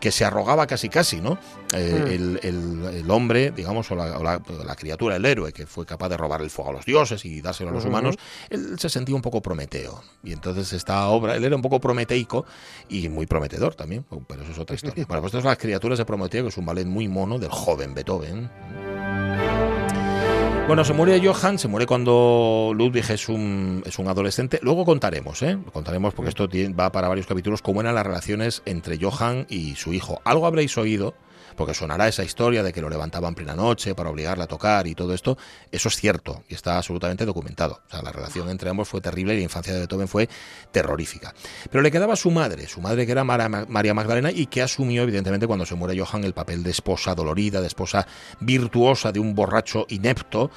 [0.00, 1.38] que se arrogaba casi casi, ¿no?
[1.72, 2.46] Eh, hmm.
[2.96, 6.70] el, hombre, digamos, o la, criatura, el héroe, que fue capaz de robar el fuego
[6.70, 8.16] a los dioses y dárselo a los humanos,
[8.50, 10.02] él se sentía un poco prometeo.
[10.22, 12.44] Y entonces esta obra, él era un poco prometeico
[12.88, 15.04] y muy prometedor también, pero eso es otra historia.
[15.06, 17.50] bueno, pues estas son las criaturas de Prometeo, que es un ballet muy mono del
[17.50, 18.50] joven Beethoven.
[20.66, 24.58] Bueno, se muere Johann, se muere cuando Ludwig es un, es un adolescente.
[24.62, 25.58] Luego contaremos, ¿eh?
[25.72, 26.48] Contaremos porque esto
[26.78, 30.22] va para varios capítulos, cómo eran las relaciones entre Johann y su hijo.
[30.24, 31.14] Algo habréis oído
[31.54, 34.94] porque sonará esa historia de que lo levantaban plena noche para obligarle a tocar y
[34.94, 35.36] todo esto,
[35.70, 37.80] eso es cierto y está absolutamente documentado.
[37.86, 40.28] O sea, la relación entre ambos fue terrible y la infancia de Beethoven fue
[40.70, 41.34] terrorífica.
[41.70, 45.46] Pero le quedaba su madre, su madre que era María Magdalena y que asumió evidentemente
[45.46, 48.06] cuando se muere Johann el papel de esposa dolorida, de esposa
[48.40, 50.50] virtuosa de un borracho inepto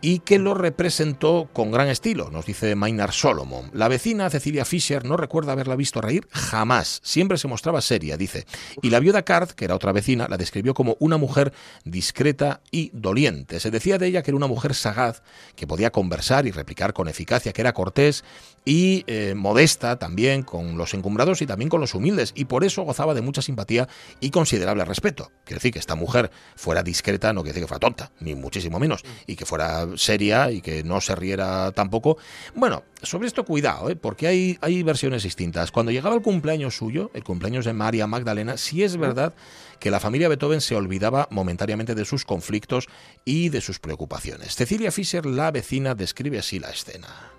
[0.00, 3.70] y que lo representó con gran estilo, nos dice Maynard Solomon.
[3.72, 8.46] La vecina Cecilia Fischer no recuerda haberla visto reír jamás, siempre se mostraba seria, dice.
[8.82, 11.52] Y la viuda Card, que era otra vecina, la describió como una mujer
[11.84, 13.60] discreta y doliente.
[13.60, 15.22] Se decía de ella que era una mujer sagaz,
[15.56, 18.24] que podía conversar y replicar con eficacia, que era cortés
[18.64, 22.82] y eh, modesta también con los encumbrados y también con los humildes, y por eso
[22.82, 23.88] gozaba de mucha simpatía
[24.20, 25.30] y considerable respeto.
[25.44, 28.78] Quiere decir que esta mujer fuera discreta, no quiere decir que fuera tonta, ni muchísimo
[28.78, 32.16] menos, y que fuera seria y que no se riera tampoco.
[32.54, 33.96] Bueno, sobre esto cuidado, ¿eh?
[33.96, 35.70] porque hay, hay versiones distintas.
[35.70, 39.34] Cuando llegaba el cumpleaños suyo, el cumpleaños de María Magdalena, sí es verdad
[39.78, 42.86] que la familia Beethoven se olvidaba momentáneamente de sus conflictos
[43.24, 44.54] y de sus preocupaciones.
[44.54, 47.33] Cecilia Fischer, la vecina, describe así la escena.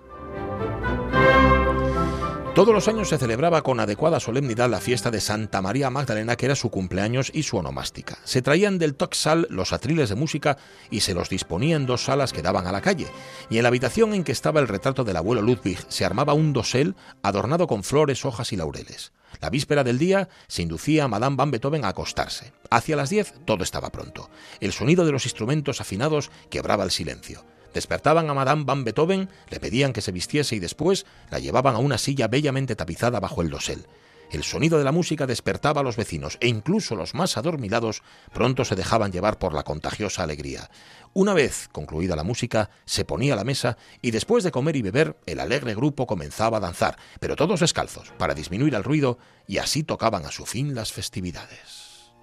[2.56, 6.46] Todos los años se celebraba con adecuada solemnidad la fiesta de Santa María Magdalena, que
[6.46, 8.18] era su cumpleaños y su onomástica.
[8.24, 10.58] Se traían del Toxal los atriles de música
[10.90, 13.08] y se los disponía en dos salas que daban a la calle.
[13.50, 16.54] Y en la habitación en que estaba el retrato del abuelo Ludwig se armaba un
[16.54, 19.12] dosel adornado con flores, hojas y laureles.
[19.42, 22.54] La víspera del día se inducía a Madame Van Beethoven a acostarse.
[22.70, 24.30] Hacia las diez todo estaba pronto.
[24.62, 27.44] El sonido de los instrumentos afinados quebraba el silencio.
[27.76, 31.80] Despertaban a Madame Van Beethoven, le pedían que se vistiese y después la llevaban a
[31.80, 33.86] una silla bellamente tapizada bajo el dosel.
[34.32, 38.02] El sonido de la música despertaba a los vecinos e incluso los más adormilados
[38.34, 40.72] pronto se dejaban llevar por la contagiosa alegría.
[41.14, 44.82] Una vez concluida la música, se ponía a la mesa y después de comer y
[44.82, 49.58] beber, el alegre grupo comenzaba a danzar, pero todos descalzos, para disminuir el ruido, y
[49.58, 52.14] así tocaban a su fin las festividades.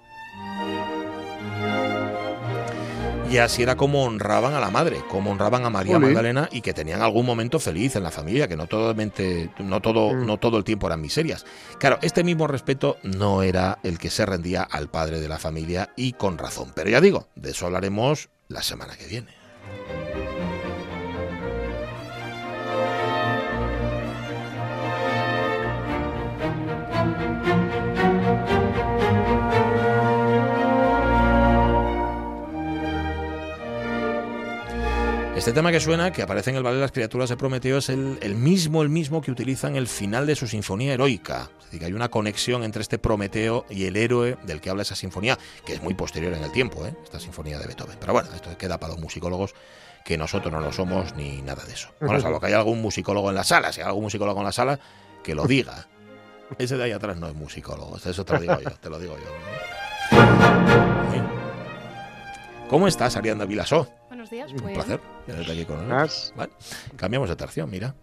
[3.33, 6.71] Y así era como honraban a la madre, como honraban a María Magdalena y que
[6.71, 10.23] tenían algún momento feliz en la familia, que no, no, todo, mm.
[10.27, 11.43] no todo el tiempo eran miserias.
[11.79, 15.89] Claro, este mismo respeto no era el que se rendía al padre de la familia
[15.95, 16.73] y con razón.
[16.75, 19.31] Pero ya digo, de eso hablaremos la semana que viene.
[35.43, 37.89] Este tema que suena, que aparece en el ballet de las criaturas de Prometeo, es
[37.89, 41.49] el, mismo, el mismo que utiliza en el final de su sinfonía heroica.
[41.59, 44.83] Es decir, que hay una conexión entre este Prometeo y el héroe del que habla
[44.83, 46.95] esa sinfonía, que es muy posterior en el tiempo, ¿eh?
[47.03, 47.97] esta sinfonía de Beethoven.
[47.99, 49.53] Pero bueno, esto queda para los musicólogos
[50.05, 51.89] que nosotros no lo somos ni nada de eso.
[51.99, 54.53] Bueno, salvo que hay algún musicólogo en la sala, si hay algún musicólogo en la
[54.53, 54.79] sala,
[55.25, 55.89] que lo diga.
[56.57, 59.17] Ese de ahí atrás no es musicólogo, eso te lo digo yo, te lo digo
[59.17, 60.17] yo.
[62.69, 63.89] ¿Cómo estás, Arianda Vilasó?
[64.23, 64.51] Buenos días.
[64.51, 65.89] Un Pues, placer aquí con.
[65.89, 66.51] Vale.
[66.95, 67.93] Cambiamos de tercio, mira.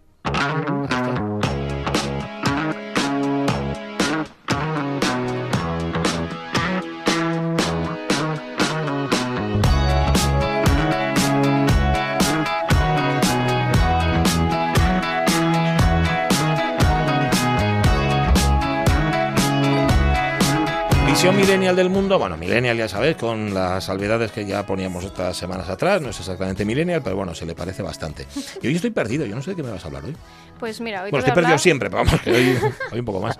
[21.21, 25.37] Visión millennial del mundo, bueno, millennial ya sabéis, con las salvedades que ya poníamos estas
[25.37, 28.25] semanas atrás, no es exactamente millennial, pero bueno, se le parece bastante.
[28.59, 30.15] Y hoy estoy perdido, yo no sé de qué me vas a hablar hoy.
[30.59, 32.57] pues mira, hoy Bueno, te estoy voy a perdido hablar, siempre, pero vamos, que hoy,
[32.91, 33.37] hoy un poco más.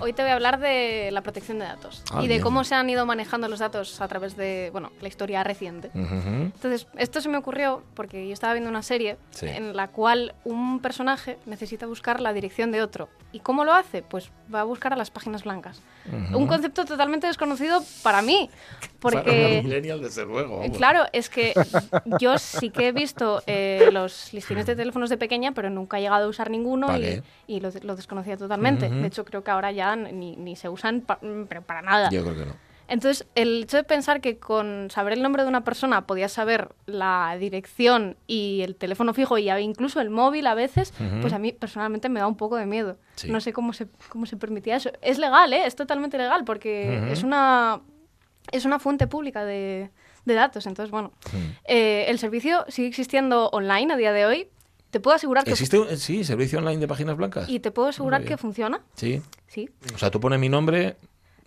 [0.00, 2.42] hoy te voy a hablar de la protección de datos Ah, y de bien.
[2.42, 5.88] cómo se han ido manejando los datos a través de, bueno, la historia reciente.
[5.94, 6.04] Ujú.
[6.54, 9.46] Entonces, esto se me ocurrió porque yo estaba viendo una serie Sí.
[9.46, 13.08] en la cual un personaje necesita buscar la dirección de otro.
[13.32, 14.02] ¿Y cómo lo hace?
[14.02, 15.80] Pues va a buscar a las páginas blancas.
[16.34, 18.50] Un concepto totalmente desconocido para mí,
[19.00, 19.60] Para porque...
[19.62, 20.58] millennial, desde luego.
[20.60, 20.76] Vamos.
[20.76, 21.54] Claro, es que
[22.18, 26.00] yo sí que he visto eh, los listines de teléfonos de pequeña, pero nunca he
[26.00, 27.22] llegado a usar ninguno Vale.
[27.46, 28.88] y, y lo, lo desconocía totalmente.
[28.88, 32.10] De hecho, creo que ahora ya ni, ni se usan, pa- pero para nada.
[32.10, 32.56] Yo creo que no.
[32.88, 36.74] Entonces, el hecho de pensar que con saber el nombre de una persona podías saber
[36.86, 41.52] la dirección y el teléfono fijo y incluso el móvil a veces, pues a mí
[41.52, 42.98] personalmente me da un poco de miedo.
[43.16, 43.30] Sí.
[43.30, 44.90] No sé cómo se, cómo se permitía eso.
[45.02, 45.66] Es legal, ¿eh?
[45.66, 47.80] Es totalmente legal porque es, una,
[48.52, 49.90] es una fuente pública de,
[50.24, 50.66] de datos.
[50.66, 51.12] Entonces, bueno,
[51.64, 54.48] eh, el servicio sigue existiendo online a día de hoy.
[54.90, 55.50] Te puedo asegurar que...
[55.50, 57.48] ¿Existe, un- sí, servicio online de páginas blancas?
[57.48, 58.80] Y te puedo asegurar que funciona.
[58.94, 59.22] Sí.
[59.48, 59.68] Sí.
[59.94, 60.96] O sea, tú pones mi nombre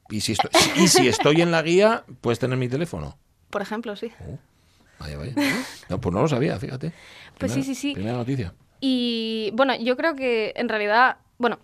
[0.09, 3.17] y si, estoy, y si estoy en la guía, puedes tener mi teléfono.
[3.49, 4.11] Por ejemplo, sí.
[4.99, 5.33] Vaya, vaya.
[5.89, 6.91] No, pues no lo sabía, fíjate.
[7.37, 7.93] Pues sí, sí, sí.
[7.93, 8.53] Primera noticia.
[8.79, 11.59] Y bueno, yo creo que en realidad, bueno,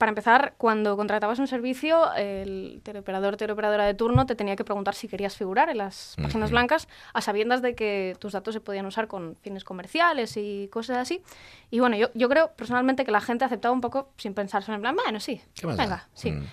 [0.00, 4.94] para empezar, cuando contratabas un servicio, el teleoperador, teleoperadora de turno te tenía que preguntar
[4.94, 8.86] si querías figurar en las páginas blancas, a sabiendas de que tus datos se podían
[8.86, 11.22] usar con fines comerciales y cosas así.
[11.70, 14.80] Y bueno, yo, yo creo personalmente que la gente aceptaba un poco sin pensarse en
[14.80, 15.82] plan, bueno, sí, ¿Qué más da?
[15.82, 16.32] venga, sí.
[16.32, 16.46] Mm.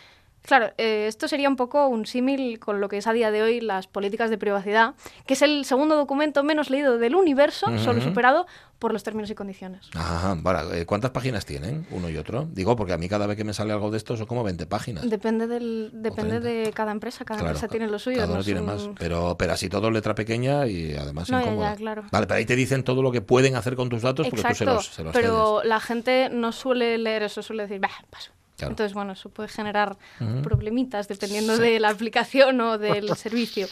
[0.47, 3.41] Claro, eh, esto sería un poco un símil con lo que es a día de
[3.43, 8.01] hoy las políticas de privacidad, que es el segundo documento menos leído del universo, solo
[8.01, 8.47] superado
[8.79, 9.89] por los términos y condiciones.
[9.93, 10.79] Ajá, vale.
[10.81, 12.47] eh, ¿Cuántas páginas tienen uno y otro?
[12.51, 14.67] Digo, porque a mí cada vez que me sale algo de esto son como 20
[14.67, 15.09] páginas.
[15.09, 16.47] Depende, del, depende 30.
[16.47, 18.17] de cada empresa, cada Claro, empresa tiene lo suyo.
[18.17, 18.89] Cada no uno tiene es más.
[18.97, 21.71] Pero, pero así todo letra pequeña y además No, incómoda.
[21.71, 22.03] ya, claro.
[22.09, 24.55] Vale, pero ahí te dicen todo lo que pueden hacer con tus datos porque tú
[24.55, 27.89] se Exacto, los, se los pero la gente no suele leer eso, suele decir, bah,
[28.09, 28.31] paso.
[28.57, 28.71] Claro.
[28.71, 29.97] Entonces, bueno, eso puede generar
[30.41, 33.67] problemitas dependiendo de la aplicación o del servicio.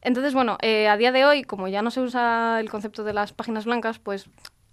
[0.00, 3.12] Entonces, bueno, eh, a día de hoy, como ya no se usa el concepto de
[3.12, 4.28] las páginas blancas, pues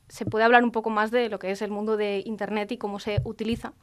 [0.08, 2.78] se puede hablar un poco más de lo que es el mundo de Internet y
[2.78, 3.74] cómo se utiliza.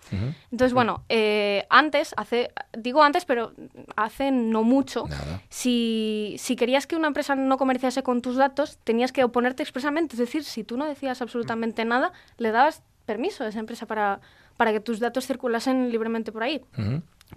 [0.51, 3.53] Entonces, bueno, eh, antes, hace, digo antes, pero
[3.95, 5.43] hace no mucho, Nada.
[5.49, 10.15] si, si querías que una empresa no comerciase con tus datos, tenías que oponerte expresamente.
[10.15, 14.21] Es decir, si tú no decías absolutamente nada, le dabas permiso a esa empresa para,
[14.57, 16.63] para que tus datos circulasen libremente por ahí.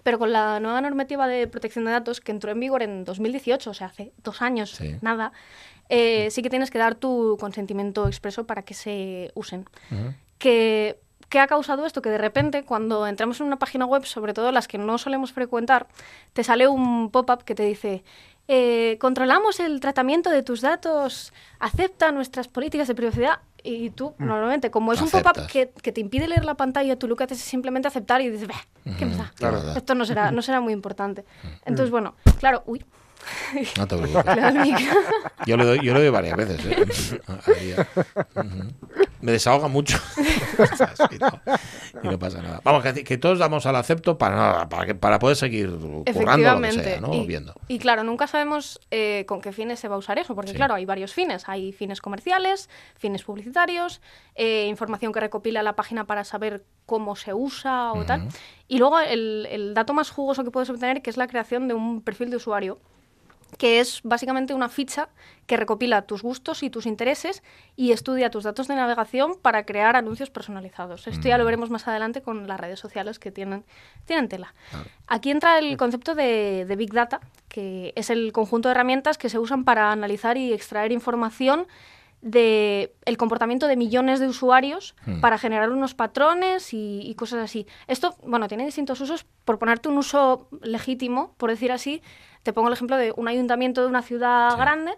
[0.02, 3.70] Pero con la nueva normativa de protección de datos que entró en vigor en 2018,
[3.70, 4.96] o sea, hace dos años, Sí.
[5.02, 5.32] nada,
[5.88, 9.66] eh, sí que tienes que dar tu consentimiento expreso para que se usen.
[10.38, 12.02] Que, ¿Qué ha causado esto?
[12.02, 15.32] Que de repente, cuando entramos en una página web, sobre todo las que no solemos
[15.32, 15.86] frecuentar,
[16.32, 18.02] te sale un pop-up que te dice,
[18.52, 23.38] eh, controlamos el tratamiento de tus datos, acepta nuestras políticas de privacidad.
[23.62, 27.06] Y tú, normalmente, como es un pop-up que, que te impide leer la pantalla, tú
[27.06, 28.66] lo que haces es simplemente aceptar y dices, "Bah,
[28.98, 29.32] ¿qué me da?
[29.36, 29.62] Claro.
[29.76, 31.24] Esto no será, no será muy importante.
[31.64, 32.84] Entonces, bueno, claro, uy,
[33.76, 34.36] No te preocupes.
[35.46, 36.60] Yo le doy, yo le doy varias veces.
[36.66, 37.86] ¿eh?
[39.20, 39.98] Me desahoga mucho.
[41.20, 41.30] No.
[42.02, 42.60] Y no pasa nada.
[42.64, 46.54] Vamos, que, que todos damos al acepto para nada, para, que, para poder seguir currando
[46.54, 47.12] lo que sea, ¿no?
[47.12, 47.52] y, Viendo.
[47.68, 50.56] y claro, nunca sabemos eh, con qué fines se va a usar eso, porque Sí.
[50.56, 51.48] claro, hay varios fines.
[51.48, 54.00] Hay fines comerciales, fines publicitarios,
[54.36, 58.28] eh, información que recopila la página para saber cómo se usa o tal.
[58.68, 61.74] Y luego el, el dato más jugoso que puedes obtener, que es la creación de
[61.74, 62.78] un perfil de usuario
[63.58, 65.08] que es básicamente una ficha
[65.46, 67.42] que recopila tus gustos y tus intereses
[67.76, 71.06] y estudia tus datos de navegación para crear anuncios personalizados.
[71.06, 73.64] Esto ya lo veremos más adelante con las redes sociales que tienen,
[74.04, 74.54] tienen tela.
[75.06, 79.28] Aquí entra el concepto de, de Big Data, que es el conjunto de herramientas que
[79.28, 81.66] se usan para analizar y extraer información
[82.22, 85.20] de el comportamiento de millones de usuarios Hmm.
[85.20, 87.66] para generar unos patrones y, y cosas así.
[87.86, 89.24] Esto, bueno, tiene distintos usos.
[89.44, 92.02] Por ponerte un uso legítimo, por decir así,
[92.42, 94.56] te pongo el ejemplo de un ayuntamiento de una ciudad Sí.
[94.58, 94.92] grande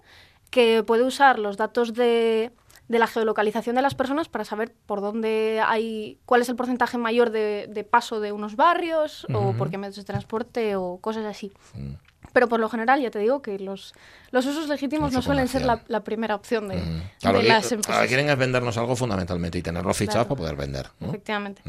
[0.51, 2.51] que puede usar los datos de,
[2.89, 6.99] de la geolocalización de las personas para saber por dónde hay, cuál es el porcentaje
[6.99, 11.25] mayor de, de paso de unos barrios o por qué medios de transporte o cosas
[11.25, 11.53] así.
[11.75, 11.93] Mm.
[12.33, 13.95] Pero por lo general, ya te digo que los,
[14.31, 16.83] los usos legítimos no suelen ser la, primera opción de,
[17.23, 18.09] las empresas.
[18.09, 20.89] quieren vendernos algo fundamentalmente y tenerlo fichado para poder vender.
[21.01, 21.63] Efectivamente.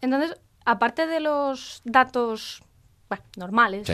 [0.00, 2.62] Entonces, aparte de los datos
[3.36, 3.88] normales,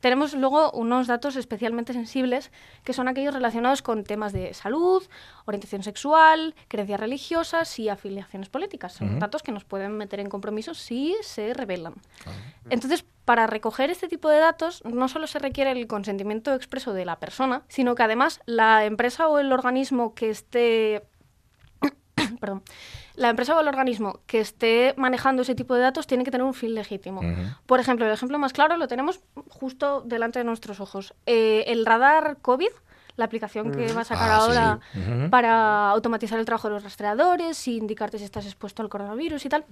[0.00, 2.50] tenemos luego unos datos especialmente sensibles,
[2.84, 5.02] que son aquellos relacionados con temas de salud,
[5.44, 8.92] orientación sexual, creencias religiosas y afiliaciones políticas.
[8.92, 11.94] Son datos que nos pueden meter en compromisos si se revelan.
[12.70, 17.04] Entonces, para recoger este tipo de datos, no solo se requiere el consentimiento expreso de
[17.04, 21.02] la persona, sino que además la empresa o el organismo que esté
[22.40, 22.62] perdón,
[23.18, 26.46] la empresa o el organismo que esté manejando ese tipo de datos tiene que tener
[26.46, 27.20] un fin legítimo.
[27.66, 31.14] Por ejemplo, el ejemplo más claro lo tenemos justo delante de nuestros ojos.
[31.26, 32.70] Eh, el radar COVID,
[33.16, 34.80] la aplicación que va a sacar ah, ahora
[35.30, 39.48] para automatizar el trabajo de los rastreadores y indicarte si estás expuesto al coronavirus y
[39.48, 39.64] tal,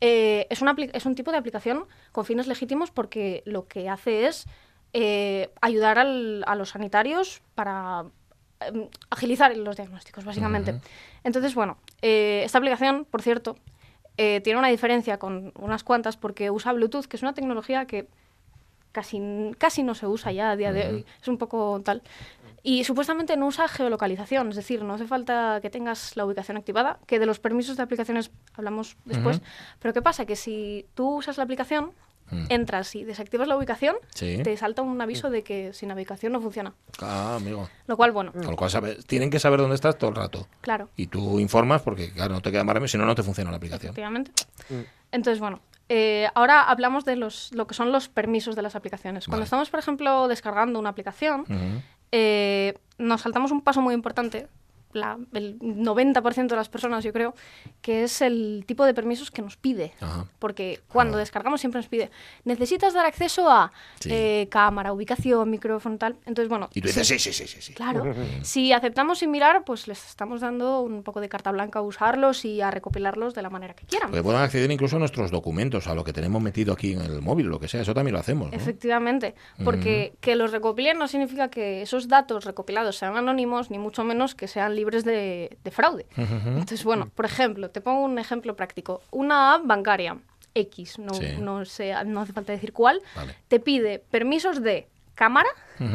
[0.00, 4.26] eh, es, una, es un tipo de aplicación con fines legítimos porque lo que hace
[4.28, 4.46] es
[4.92, 8.04] eh, ayudar a los sanitarios para
[8.66, 10.80] Em, agilizar los diagnósticos, básicamente.
[11.24, 13.56] Entonces, bueno, eh, esta aplicación, por cierto,
[14.16, 18.08] eh, tiene una diferencia con unas cuantas porque usa Bluetooth, que es una tecnología que
[18.92, 19.20] casi,
[19.58, 21.06] casi no se usa ya a día de hoy.
[21.20, 22.02] Es un poco tal.
[22.62, 27.00] Y supuestamente no usa geolocalización, es decir, no hace falta que tengas la ubicación activada,
[27.06, 29.40] que de los permisos de aplicaciones hablamos después.
[29.80, 30.26] Pero ¿qué pasa?
[30.26, 31.92] Que si tú usas la aplicación.
[32.48, 36.74] Entras y desactivas la ubicación, te salta un aviso de que sin navegación no funciona.
[37.00, 37.68] Ah, amigo.
[37.86, 38.32] Lo cual, bueno.
[38.32, 38.70] Con lo cual
[39.06, 40.48] tienen que saber dónde estás todo el rato.
[40.60, 40.88] Claro.
[40.96, 43.50] Y tú informas porque, claro, no te queda más remedio, si no, no te funciona
[43.50, 43.90] la aplicación.
[43.90, 44.32] Efectivamente.
[44.70, 44.80] Mm.
[45.12, 49.26] Entonces, bueno, eh, ahora hablamos de los, lo que son los permisos de las aplicaciones.
[49.26, 51.44] Cuando estamos, por ejemplo, descargando una aplicación,
[52.12, 54.48] eh, nos saltamos un paso muy importante
[54.94, 57.34] el 90% de las personas, yo creo,
[57.80, 59.92] que es el tipo de permisos que nos pide.
[60.38, 62.10] Porque cuando descargamos siempre nos pide,
[62.44, 63.72] necesitas dar acceso a
[64.04, 66.16] eh, cámara, ubicación, micrófono, tal.
[66.26, 66.68] Entonces, bueno.
[66.74, 67.74] Y tú dices, sí, sí, sí, sí.
[67.74, 68.14] Claro.
[68.42, 72.44] si aceptamos sin mirar, pues les estamos dando un poco de carta blanca a usarlos
[72.44, 74.10] y a recopilarlos de la manera que quieran.
[74.10, 77.22] Porque puedan acceder incluso a nuestros documentos, a lo que tenemos metido aquí en el
[77.22, 77.82] móvil, lo que sea.
[77.82, 78.52] Eso también lo hacemos.
[78.52, 79.34] Efectivamente.
[79.64, 84.34] Porque que los recopilen no significa que esos datos recopilados sean anónimos, ni mucho menos
[84.34, 86.06] que sean libres de, fraude.
[86.16, 89.02] Entonces, bueno, por ejemplo, te pongo un ejemplo práctico.
[89.10, 90.18] Una app bancaria
[90.54, 93.00] X, no, no, sé, no hace falta decir cuál,
[93.48, 95.48] te pide permisos de cámara,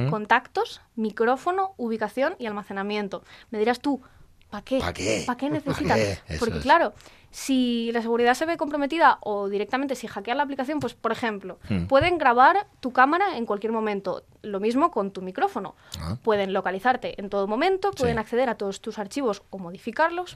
[0.09, 3.23] contactos, micrófono, ubicación y almacenamiento.
[3.51, 4.01] Me dirás tú,
[4.49, 4.79] ¿para qué?
[4.79, 5.23] ¿Para qué?
[5.25, 5.99] ¿Para qué necesitas?
[6.39, 6.93] Porque claro,
[7.31, 11.59] si la seguridad se ve comprometida o directamente si hackean la aplicación, pues por ejemplo,
[11.69, 11.85] hmm.
[11.85, 14.23] pueden grabar tu cámara en cualquier momento.
[14.41, 15.75] Lo mismo con tu micrófono.
[15.99, 16.17] Ah.
[16.23, 20.35] Pueden localizarte en todo momento, pueden acceder a todos tus archivos o modificarlos.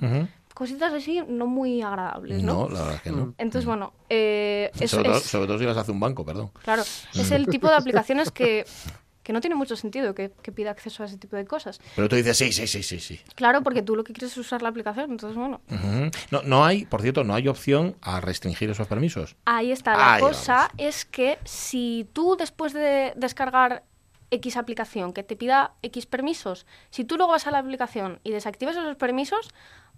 [0.53, 2.67] Cositas así no muy agradables, ¿no?
[2.67, 3.33] No, la verdad es que no.
[3.37, 3.93] Entonces, bueno...
[4.09, 6.51] Eh, sobre, todo, sobre, todo, si las hace un banco, perdón.
[6.61, 8.65] Claro, es el tipo de aplicaciones que
[9.23, 11.79] que no tiene mucho sentido que, pida acceso a ese tipo de cosas.
[11.95, 13.19] Pero tú dices, sí, sí, sí, sí, sí.
[13.35, 15.61] Claro, porque tú lo que quieres es usar la aplicación, entonces bueno.
[16.31, 19.35] no, no hay, por cierto, no hay opción a restringir esos permisos.
[19.45, 23.83] Ahí está, la cosa es que si tú después de descargar
[24.31, 28.31] X aplicación que te pida X permisos, si tú luego vas a la aplicación y
[28.31, 29.49] desactivas esos permisos,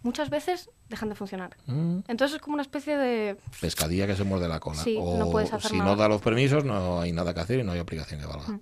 [0.02, 1.56] muchas veces dejan de funcionar.
[1.66, 2.00] Mm.
[2.08, 3.38] Entonces es como una especie de...
[3.62, 4.84] Pescadilla que se muerde la cola.
[4.98, 7.64] o no puedes hacer si no da los permisos, no hay nada que hacer y
[7.64, 8.48] no hay aplicación que valga.
[8.48, 8.60] Mm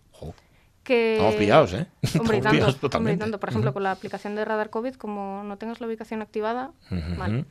[0.92, 1.14] que...
[1.14, 1.88] Estamos pillados, ¿eh?
[2.20, 3.38] Hombre, tanto, totalmente.
[3.38, 6.72] Por ejemplo, con la aplicación de Radar COVID, como no tengas la ubicación activada,
[7.18, 7.46] mal.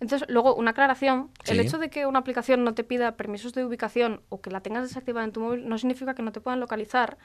[0.00, 1.30] Entonces, luego, una aclaración.
[1.44, 4.60] El hecho de que una aplicación no te pida permisos de ubicación o que la
[4.60, 7.18] tengas desactivada en tu móvil no significa que no te puedan localizar,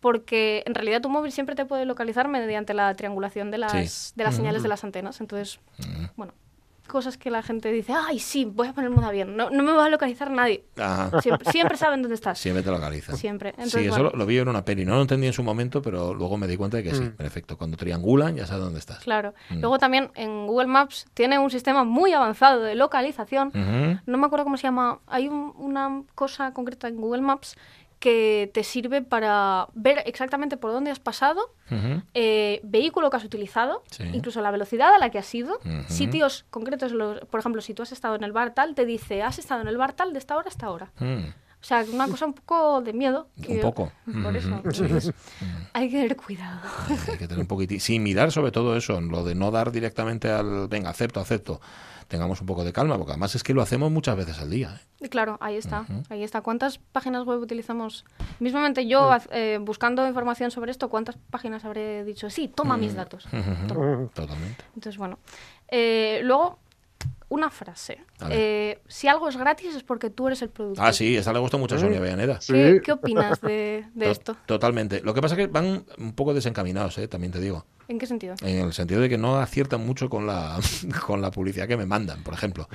[0.00, 4.24] porque en realidad tu móvil siempre te puede localizar mediante la triangulación de las, de
[4.24, 5.20] las señales de las antenas.
[5.20, 5.60] Entonces,
[6.16, 6.34] bueno,
[6.86, 9.72] cosas que la gente dice, ay, sí, voy a poner moda bien, no, no me
[9.72, 10.64] va a localizar nadie.
[11.50, 12.38] Siempre, saben dónde estás.
[12.38, 13.16] Siempre te localizan.
[13.16, 13.54] Siempre.
[13.66, 16.36] sí, eso lo, vi en una peli, no lo entendí en su momento, pero luego
[16.36, 17.14] me di cuenta de que sí, mm.
[17.18, 18.98] en efecto, cuando triangulan ya sabes dónde estás.
[18.98, 19.34] Claro.
[19.50, 19.60] Mm.
[19.60, 23.50] Luego también en Google Maps tiene un sistema muy avanzado de localización,
[24.06, 27.56] no me acuerdo cómo se llama, hay una cosa concreta en Google Maps
[28.04, 31.40] que te sirve para ver exactamente por dónde has pasado,
[32.12, 36.92] eh, vehículo que has utilizado, incluso la velocidad a la que has ido, sitios concretos,
[37.30, 39.68] por ejemplo, si tú has estado en el bar tal, te dice, has estado en
[39.68, 40.92] el bar tal de esta hora a esta hora.
[40.98, 41.28] Mm.
[41.62, 43.28] O sea, una cosa un poco de miedo.
[43.48, 43.90] un poco.
[44.22, 44.60] Por eso.
[45.72, 46.60] hay que tener cuidado.
[46.90, 47.80] Hay que tener un poquitín.
[47.80, 51.62] Sí, mirar sobre todo eso, lo de no dar directamente al, venga, acepto, acepto
[52.08, 54.80] tengamos un poco de calma, porque además es que lo hacemos muchas veces al día.
[55.00, 55.08] ¿eh?
[55.08, 56.40] Claro, ahí está, ahí está.
[56.40, 58.04] ¿Cuántas páginas web utilizamos?
[58.40, 62.30] Mismamente yo, eh, buscando información sobre esto, ¿cuántas páginas habré dicho?
[62.30, 63.26] Sí, toma mis datos.
[64.14, 64.64] Totalmente.
[64.74, 65.18] Entonces, bueno.
[65.68, 66.58] Eh, luego,
[67.28, 68.04] una frase.
[68.30, 70.84] Eh, si algo es gratis es porque tú eres el productor.
[70.84, 72.38] Ah, sí, esa le gusta mucho a Sonia Villaneda.
[72.46, 74.36] ¿Qué, opinas de, esto?
[74.46, 75.00] Totalmente.
[75.02, 77.08] Lo que pasa es que van un poco desencaminados, ¿eh?
[77.08, 77.64] también te digo.
[77.86, 78.34] ¿En qué sentido?
[78.40, 80.58] En el sentido de que no aciertan mucho con la,
[81.06, 82.68] con la publicidad que me mandan, por ejemplo.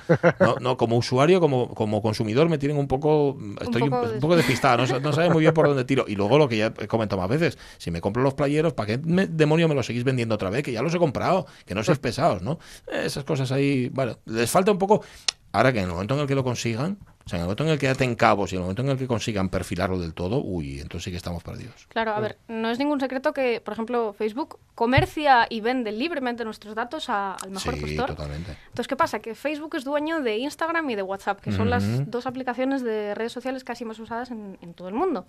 [0.61, 3.37] No, como usuario, como, como consumidor, me tienen un poco.
[3.59, 6.05] Estoy un poco, despistado, no, no sabe muy bien por dónde tiro.
[6.07, 8.87] Y luego lo que ya he comentado más veces: si me compro los playeros, ¿para
[8.87, 10.63] qué demonio me los seguís vendiendo otra vez?
[10.63, 12.59] Que ya los he comprado, que no seáis pesados, ¿no?
[12.91, 15.03] Esas cosas ahí, bueno, les falta un poco.
[15.51, 17.63] Ahora que en el momento en el que lo consigan, o sea, en el momento
[17.63, 20.15] en el que aten cabos y en el momento en el que consigan perfilarlo del
[20.15, 21.85] todo, uy, entonces sí que estamos perdidos.
[21.87, 26.43] Claro, a ver, no es ningún secreto que, por ejemplo, Facebook comercia y vende libremente
[26.43, 28.07] nuestros datos al mejor sí, postor.
[28.15, 28.57] totalmente.
[28.69, 29.19] Entonces, ¿qué pasa?
[29.19, 33.13] Que Facebook es dueño de Instagram y de WhatsApp, que son las dos aplicaciones de
[33.13, 35.27] redes sociales casi más usadas en, todo el mundo.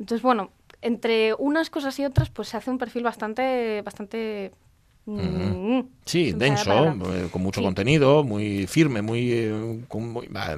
[0.00, 0.50] Entonces, bueno,
[0.82, 4.52] entre unas cosas y otras, pues se hace un perfil bastante, bastante
[5.06, 5.82] Mm.
[6.04, 9.84] Sí, denso, eh, con mucho contenido, muy firme, muy, eh,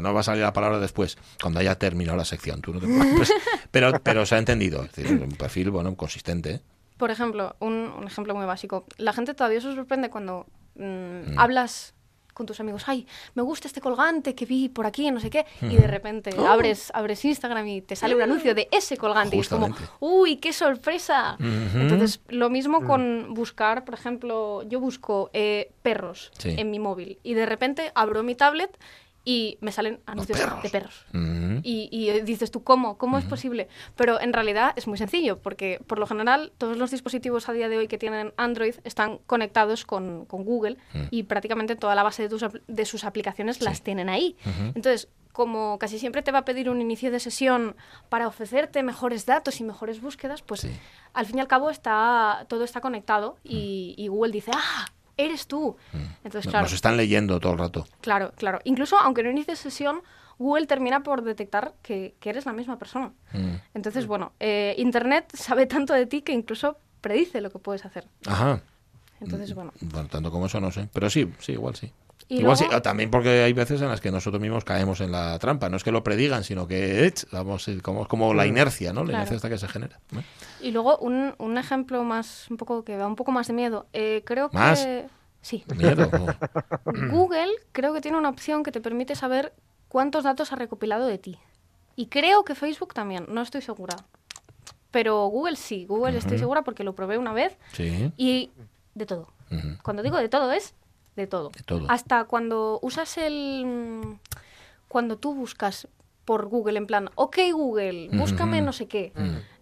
[0.01, 2.63] no va a salir la palabra después, cuando haya terminado la sección.
[2.63, 2.87] Tú no te
[3.71, 4.85] pero, pero se ha entendido.
[4.85, 6.63] Es decir, un perfil bueno, consistente.
[6.97, 8.87] Por ejemplo, un, ejemplo muy básico.
[8.97, 10.47] La gente todavía se sorprende cuando
[10.77, 11.39] mm, mm.
[11.39, 11.95] hablas
[12.39, 15.45] con tus amigos, ay, me gusta este colgante que vi por aquí, no sé qué,
[15.61, 16.47] y de repente oh.
[16.47, 20.37] abres, abres Instagram y te sale un anuncio de ese colgante y es como, uy,
[20.37, 21.37] qué sorpresa.
[21.41, 27.35] Entonces, lo mismo con buscar, por ejemplo, yo busco eh, perros en mi móvil y
[27.35, 28.71] de repente abro mi tablet
[29.29, 31.05] y me salen anuncios de perros.
[31.63, 32.97] y, dices tú, ¿cómo?
[32.97, 33.69] ¿Cómo es posible?
[33.95, 37.69] Pero en realidad es muy sencillo, porque por lo general todos los dispositivos a día
[37.69, 40.79] de hoy que tienen Android están conectados con, Google
[41.11, 42.27] y prácticamente toda la base
[42.67, 44.35] de, sus aplicaciones las tienen ahí.
[44.75, 47.77] Entonces, como casi siempre te va a pedir un inicio de sesión
[48.09, 50.67] para ofrecerte mejores datos y mejores búsquedas, pues
[51.13, 54.87] al fin y al cabo está, todo está conectado y, y Google dice, ah,
[55.19, 55.77] eres tú.
[55.93, 55.97] Mm.
[56.25, 56.65] Entonces, claro.
[56.65, 57.87] Nos están leyendo todo el rato.
[58.01, 58.61] Claro, claro.
[58.65, 60.03] Incluso aunque no inicies sesión,
[60.39, 63.13] Google termina por detectar que, eres la misma persona.
[63.33, 63.57] Mm.
[63.75, 68.07] Entonces, bueno, eh, Internet sabe tanto de ti que incluso predice lo que puedes hacer.
[68.27, 68.63] Ajá.
[69.21, 69.73] Entonces, bueno.
[69.81, 70.89] Bueno, tanto como eso no sé.
[70.93, 71.93] Pero sí, sí, igual sí.
[72.29, 75.71] Igual sí, también porque hay veces en las que nosotros mismos caemos en la trampa.
[75.71, 79.05] No es que lo predigan, sino que vamos, como, como la inercia, ¿no?
[79.05, 79.99] La inercia hasta que se genera.
[80.61, 83.87] Y luego un, un, ejemplo más, un poco que da un poco más de miedo.
[83.95, 84.85] Eh, creo ¿Más?
[84.85, 85.07] que
[85.41, 85.65] Sí.
[85.77, 86.11] Miedo.
[87.11, 89.55] Google creo que tiene una opción que te permite saber
[89.89, 91.39] cuántos datos ha recopilado de ti.
[91.97, 93.97] Y creo que Facebook también, no estoy segura.
[94.91, 97.57] Pero Google sí, Google estoy segura porque lo probé una vez.
[97.73, 98.13] Sí.
[98.17, 98.51] Y
[98.95, 99.33] de todo.
[99.83, 100.75] Cuando digo de todo es
[101.23, 101.51] de todo.
[101.51, 101.87] de todo.
[101.91, 104.19] Hasta cuando usas el...
[104.89, 105.87] Cuando tú buscas
[106.25, 109.13] por Google en plan, ok Google, búscame no sé qué.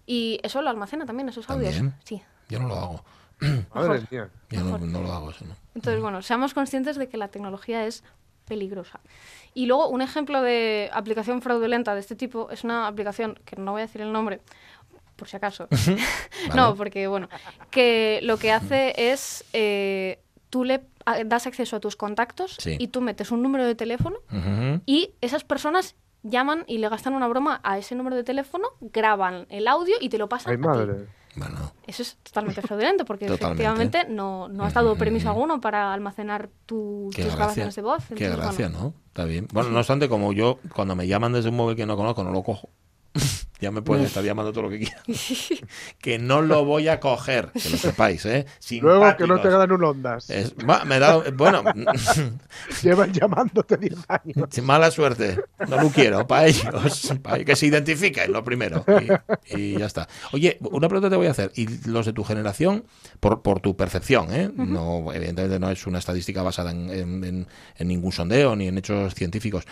[0.06, 1.82] Y eso lo almacena también, esos audios.
[2.04, 2.22] Sí.
[2.48, 3.04] Yo no lo hago.
[3.74, 4.30] Madre mía.
[4.50, 5.54] Yo no, lo hago eso, ¿no?
[5.74, 8.02] Entonces, bueno, seamos conscientes de que la tecnología es
[8.46, 9.00] peligrosa.
[9.52, 13.72] Y luego, un ejemplo de aplicación fraudulenta de este tipo es una aplicación, que no
[13.72, 14.40] voy a decir el nombre,
[15.16, 15.68] por si acaso.
[16.54, 17.28] no, porque, bueno,
[17.70, 20.20] que lo que hace es, eh,
[20.56, 20.86] tú le
[21.26, 24.16] das acceso a tus contactos y tú metes un número de teléfono
[24.86, 29.46] y esas personas llaman y le gastan una broma a ese número de teléfono, graban
[29.50, 30.52] el audio y te lo pasan.
[30.52, 31.08] Ay, madre.
[31.86, 37.14] Eso es totalmente fraudulento porque efectivamente no, no has dado permiso alguno para almacenar tus
[37.14, 38.04] grabaciones de voz.
[38.16, 38.94] Qué gracia, ¿no?
[39.08, 39.46] Está bien.
[39.52, 42.30] Bueno, no obstante, como yo, cuando me llaman desde un móvil que no conozco, no
[42.30, 42.70] lo cojo.
[43.58, 45.02] Ya me pueden estar llamando todo lo que quieran.
[45.98, 48.46] que no lo voy a coger, que lo sepáis, ¿eh?
[48.82, 50.28] Luego que no te ganan un ondas.
[50.84, 51.62] me da, bueno.
[52.82, 54.48] Llevan llamándote 10 años.
[54.62, 55.40] Mala suerte.
[55.68, 57.14] No lo quiero, para ellos.
[57.22, 58.84] Para que se identifiquen, lo primero.
[59.46, 60.08] Y, ya está.
[60.32, 61.52] Oye, una pregunta te voy a hacer.
[61.54, 62.84] ¿Y los de tu generación,
[63.20, 64.50] por, por tu percepción, ¿eh?
[64.54, 67.46] no, evidentemente no es una estadística basada en,
[67.78, 69.66] en ningún sondeo ni en hechos científicos,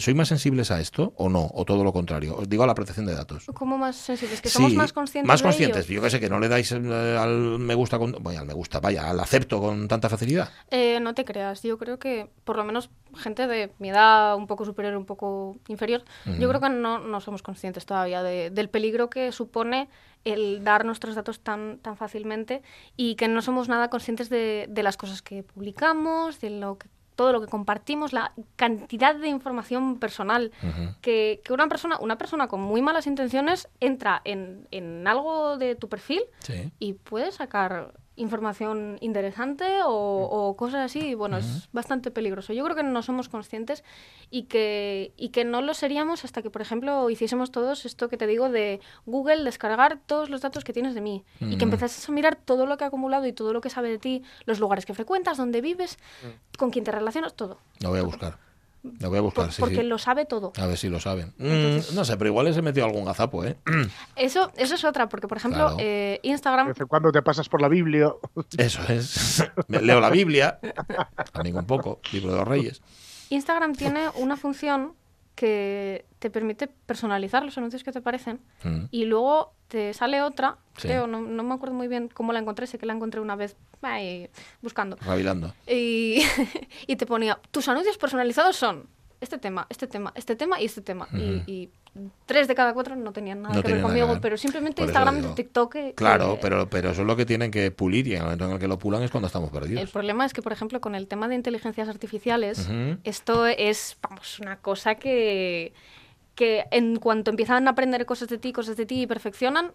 [0.00, 1.50] ¿Soy más sensibles a esto o no?
[1.54, 2.36] ¿O todo lo contrario?
[2.36, 3.46] Os digo a la protección de datos.
[3.54, 4.40] ¿Cómo más sensibles?
[4.40, 5.28] ¿Que somos más conscientes?
[5.28, 5.86] Más conscientes.
[5.86, 8.54] Yo que sé, que no le dais eh, al me gusta, con, bueno, al me
[8.54, 10.50] gusta, vaya, al acepto con tanta facilidad.
[10.70, 11.62] Eh, no te creas.
[11.62, 15.56] Yo creo que, por lo menos, gente de mi edad, un poco superior, un poco
[15.68, 16.04] inferior,
[16.38, 19.88] yo creo que no, no somos conscientes todavía del peligro que supone
[20.24, 22.62] el dar nuestros datos tan, tan fácilmente
[22.96, 26.88] y que no somos nada conscientes de, de las cosas que publicamos, de lo que
[27.16, 30.52] todo lo que compartimos, la cantidad de información personal
[31.00, 36.22] que, una persona, una persona con muy malas intenciones entra en, algo de tu perfil
[36.78, 41.14] y puede sacar información interesante o, cosas así.
[41.14, 42.52] Bueno, es bastante peligroso.
[42.52, 43.84] Yo creo que no somos conscientes
[44.30, 48.16] y que, y que no lo seríamos hasta que, por ejemplo, hiciésemos todos esto que
[48.16, 52.08] te digo de Google descargar todos los datos que tienes de mí y que empezases
[52.08, 54.60] a mirar todo lo que ha acumulado y todo lo que sabe de ti, los
[54.60, 55.98] lugares que frecuentas, dónde vives,
[56.58, 57.58] con quién te relacionas, todo.
[57.80, 58.51] Lo voy a buscar.
[58.82, 60.52] Lo voy a buscar, Porque lo sabe todo.
[60.56, 61.32] A ver si lo saben.
[61.38, 63.56] Mm, no sé, pero igual les he metido algún gazapo, ¿eh?
[64.16, 66.74] Eso, eso es otra, porque por ejemplo, eh, Instagram.
[66.88, 68.12] Cuando te pasas por la Biblia.
[68.58, 69.44] Eso es.
[69.68, 70.58] Leo la Biblia,
[71.32, 72.82] también un poco, libro de los reyes.
[73.30, 74.94] Instagram tiene una función
[75.34, 78.84] que te permite personalizar los anuncios que te parecen mm.
[78.90, 82.66] y luego te sale otra, creo, no, no, me acuerdo muy bien cómo la encontré,
[82.66, 83.56] sé que la encontré una vez
[84.60, 84.96] buscando.
[84.96, 85.54] Rabilando.
[85.66, 86.22] Y,
[86.86, 88.86] y te ponía, tus anuncios personalizados son
[89.22, 91.08] este tema, este tema, este tema y este tema.
[91.46, 91.70] y,
[92.24, 95.76] tres de cada cuatro no tenían nada que ver conmigo, pero simplemente Instagram y TikTok.
[95.94, 98.52] claro, pero, pero eso es lo que tienen que pulir y en el momento en
[98.52, 99.82] el que lo pulan es cuando estamos perdidos.
[99.82, 102.68] El problema es que, por ejemplo, con el tema de inteligencias artificiales,
[103.04, 105.72] esto es, vamos, una cosa que
[106.34, 109.72] que en cuanto empiezan a aprender cosas de ti, cosas de ti y perfeccionan,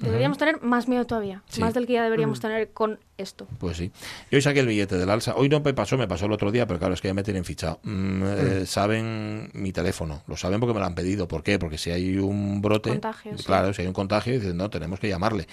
[0.00, 3.46] Deberíamos tener más miedo todavía, más del que ya deberíamos tener con esto.
[3.58, 3.92] Pues sí.
[4.30, 5.34] Yo hoy saqué el billete del alza.
[5.36, 7.22] Hoy no me pasó, me pasó el otro día, pero claro, es que ya me
[7.22, 7.80] tienen fichado.
[7.82, 11.28] Mm, eh, saben mi teléfono, lo saben porque me lo han pedido.
[11.28, 11.58] ¿Por qué?
[11.58, 12.98] Porque si hay un brote,
[13.44, 15.46] claro, si hay un contagio, dicen, no, tenemos que llamarle.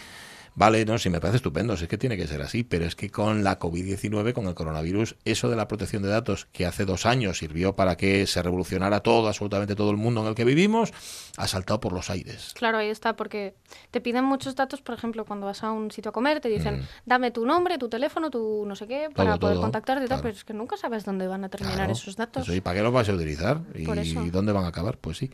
[0.58, 3.12] Vale, no, sí, me parece estupendo, es que tiene que ser así, pero es que
[3.12, 7.06] con la COVID-19, con el coronavirus, eso de la protección de datos, que hace dos
[7.06, 10.92] años sirvió para que se revolucionara todo, absolutamente todo el mundo en el que vivimos,
[11.38, 12.54] ha saltado por los aires.
[12.56, 13.54] Claro, ahí está, porque
[13.92, 16.80] te piden muchos datos, por ejemplo, cuando vas a un sitio a comer, te dicen,
[16.80, 16.88] mm.
[17.06, 20.34] dame tu nombre, tu teléfono, tu no sé qué, para poder contactarte y tal, pero
[20.34, 22.50] es que nunca sabes dónde van a terminar esos datos.
[22.50, 23.62] ¿Y para qué los vas a utilizar?
[23.76, 24.98] ¿Y dónde van a acabar?
[24.98, 25.30] Pues sí.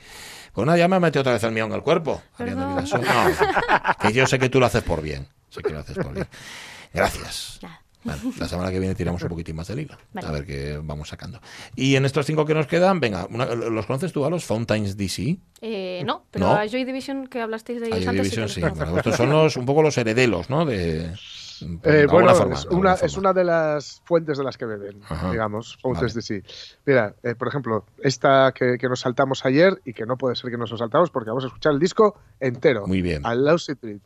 [0.52, 2.22] Pues nada, ya me ha metido otra vez el mío en el cuerpo.
[2.40, 2.84] No,
[4.02, 5.13] que yo sé que tú lo haces por bien.
[6.94, 7.60] Gracias.
[8.04, 9.98] la semana que viene tiramos un poquitín más de liga.
[10.16, 11.40] A ver qué vamos sacando.
[11.76, 15.38] Y en estos cinco que nos quedan, venga, ¿los conoces tú a los Fountains DC?
[15.62, 18.32] Eh, no, pero a Joy Division que hablasteis de ellos antes.
[18.32, 18.62] Division, sí.
[18.98, 20.66] estos son los, un poco los herederos, ¿no?
[20.66, 21.14] De,
[21.84, 25.02] eh, bueno, es, una, es una de las fuentes de las que beben,
[25.32, 26.44] digamos, Fountains DC.
[26.86, 30.52] Mira, eh, por ejemplo, esta que, que, nos saltamos ayer y que no puede ser
[30.52, 32.88] que nos lo saltamos porque vamos a escuchar el disco entero.
[32.88, 33.26] Muy bien.
[33.26, 34.02] Al Lousy Treat.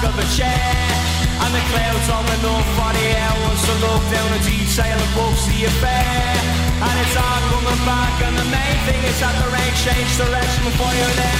[0.00, 0.76] back of a chair
[1.44, 5.40] And the clouds on the north barrier Wants to look down the detail of both
[5.46, 6.36] the affair
[6.80, 10.64] And it's hard coming back And the main thing is that the rain changed direction
[10.64, 11.38] before you're there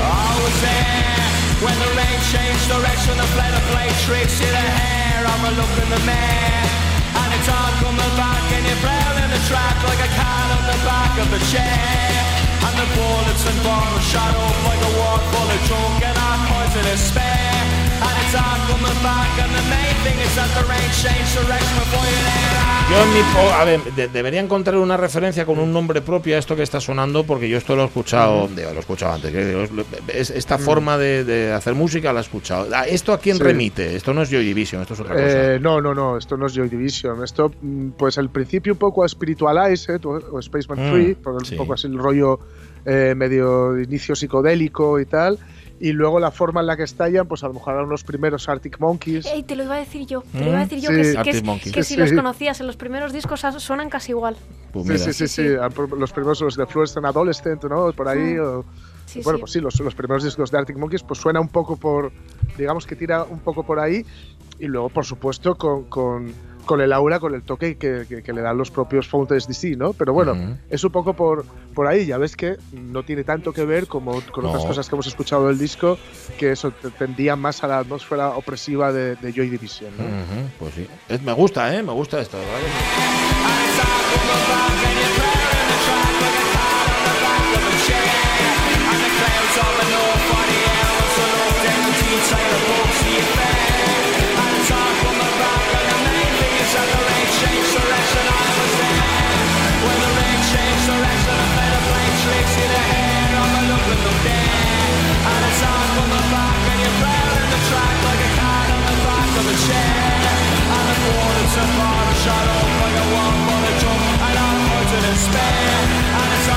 [0.00, 1.26] I was there
[1.58, 5.26] when the rain changed direction and fled a play tricks in the hair.
[5.26, 6.87] I'm a look in the mirror
[7.48, 11.14] talk on the back and you're flailing the track like a cat on the back
[11.24, 12.20] of a chair.
[12.66, 16.38] And the bullets and bombs shot off like a walk full of junk and our
[16.48, 17.47] poisonous spare.
[24.12, 27.58] Debería encontrar una referencia con un nombre propio a esto que está sonando, porque yo
[27.58, 29.32] esto lo he escuchado, lo he escuchado antes.
[30.08, 30.60] esta mm.
[30.60, 32.68] forma de, hacer música la he escuchado.
[32.74, 33.94] Ah, ¿Esto a quién remite?
[33.96, 35.54] Esto no es Joy Division, esto es otra cosa.
[35.54, 37.22] Eh, no, no, no, esto no es Joy Division.
[37.22, 41.74] Esto, mm, pues al principio un poco a Spiritualize o Spaceman 3, mm, un poco
[41.74, 42.40] así el rollo
[42.88, 45.38] eh, medio inicio psicodélico y tal
[45.80, 48.48] y luego la forma en la que estallan, pues a lo mejor eran los primeros
[48.48, 49.26] Arctic Monkeys.
[49.26, 51.96] Ey, te lo iba a decir yo, te lo iba a decir yo que, si
[51.96, 54.36] los conocías en los primeros discos suenan casi igual.
[54.72, 55.42] Pues sí, sí, sí,
[55.96, 57.92] los primeros los de Fluorescent Adolescent, ¿no?
[57.92, 58.36] Por ahí.
[58.36, 62.12] bueno, pues sí, los, los primeros discos de Arctic Monkeys, pues suena un poco por,
[62.56, 64.04] digamos que tira un poco por ahí.
[64.58, 66.32] Y luego, por supuesto, con, con
[66.68, 69.94] con el aura, con el toque que, que, le dan los propios Fountains DC, ¿no?
[69.94, 73.64] Pero bueno, es un poco por, por ahí, ya ves que no tiene tanto que
[73.64, 75.96] ver como con otras cosas que hemos escuchado del disco,
[76.38, 80.04] que eso tendía más a la atmósfera opresiva de, Joy Division, ¿no?
[80.58, 80.86] Pues sí,
[81.24, 81.82] me gusta, ¿eh?
[81.82, 82.66] Me gusta esto, ¿vale?
[112.28, 113.36] one
[114.36, 114.60] I'm
[114.92, 114.98] to
[116.20, 116.48] And it's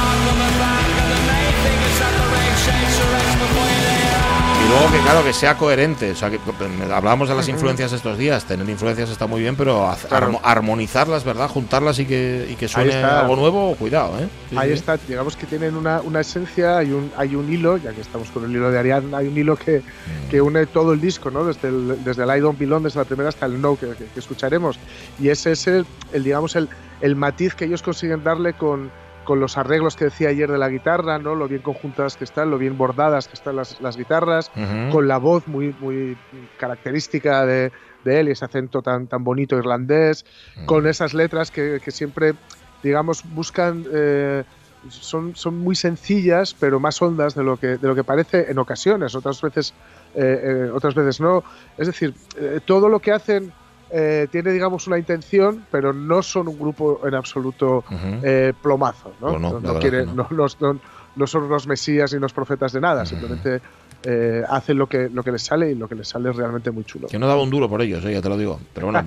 [0.41, 3.20] the back the main thing is that the rain shakes around.
[4.71, 6.39] Luego que claro que sea coherente, o sea que
[6.91, 9.93] hablábamos de las influencias estos días, tener influencias está muy bien, pero
[10.43, 11.49] armonizarlas, ¿verdad?
[11.49, 14.27] Juntarlas y que, y que suene algo nuevo, cuidado, ¿eh?
[14.55, 18.01] Ahí está, digamos que tienen una, una, esencia, hay un, hay un hilo, ya que
[18.01, 20.29] estamos con el hilo de Ariadna, hay un hilo que, mm.
[20.29, 21.43] que une todo el disco, ¿no?
[21.43, 24.19] Desde el, desde el I Don't Belong, desde la primera hasta el No que, que,
[24.19, 24.79] escucharemos.
[25.19, 26.69] Y ese es el, el digamos, el,
[27.01, 28.91] el matiz que ellos consiguen darle con
[29.23, 31.35] con los arreglos que decía ayer de la guitarra, ¿no?
[31.35, 34.51] Lo bien conjuntadas que están, lo bien bordadas que están las, las guitarras,
[34.91, 36.17] con la voz muy, muy
[36.57, 37.71] característica de,
[38.03, 40.25] de, él y ese acento tan, tan bonito irlandés,
[40.65, 42.33] con esas letras que, que siempre,
[42.83, 43.85] digamos, buscan...
[43.91, 44.43] Eh,
[44.89, 48.57] son, son muy sencillas, pero más hondas de lo que, de lo que parece en
[48.57, 49.75] ocasiones, otras veces,
[50.15, 51.43] eh, eh, otras veces no.
[51.77, 52.15] Es decir,
[52.65, 53.53] todo lo que hacen
[53.93, 57.83] eh, tiene, digamos, una intención, pero no son un grupo en absoluto
[58.23, 59.37] eh, plomazo, ¿no?
[59.37, 59.59] no,
[61.15, 63.61] no, son los mesías ni los profetas de nada, simplemente
[64.03, 66.71] eh, hacen lo que, lo que les sale y lo que les sale es realmente
[66.71, 67.07] muy chulo.
[67.07, 68.59] Que no daba un duro por ellos, eh, ya te lo digo.
[68.73, 69.05] Pero bueno,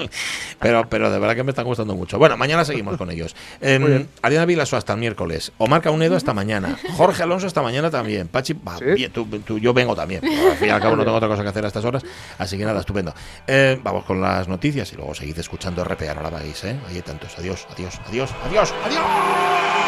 [0.60, 2.18] pero, pero de verdad que me están gustando mucho.
[2.18, 3.34] Bueno, mañana seguimos con ellos.
[3.60, 5.52] Eh, Ariana Vilaso hasta el miércoles.
[5.58, 6.78] Omar Caunedo hasta mañana.
[6.96, 8.28] Jorge Alonso hasta mañana también.
[8.28, 8.54] Pachi,
[8.94, 10.22] bien, tú, yo vengo también.
[10.24, 12.02] Al fin y al cabo no tengo otra cosa que hacer a estas horas.
[12.38, 13.14] Así que nada, estupendo.
[13.46, 16.76] Eh, vamos con las noticias y luego seguid escuchando RPA, no la vagáis, ¿eh?
[16.88, 17.38] Hay tantos.
[17.38, 19.87] Adiós, adiós, adiós, adiós, adiós.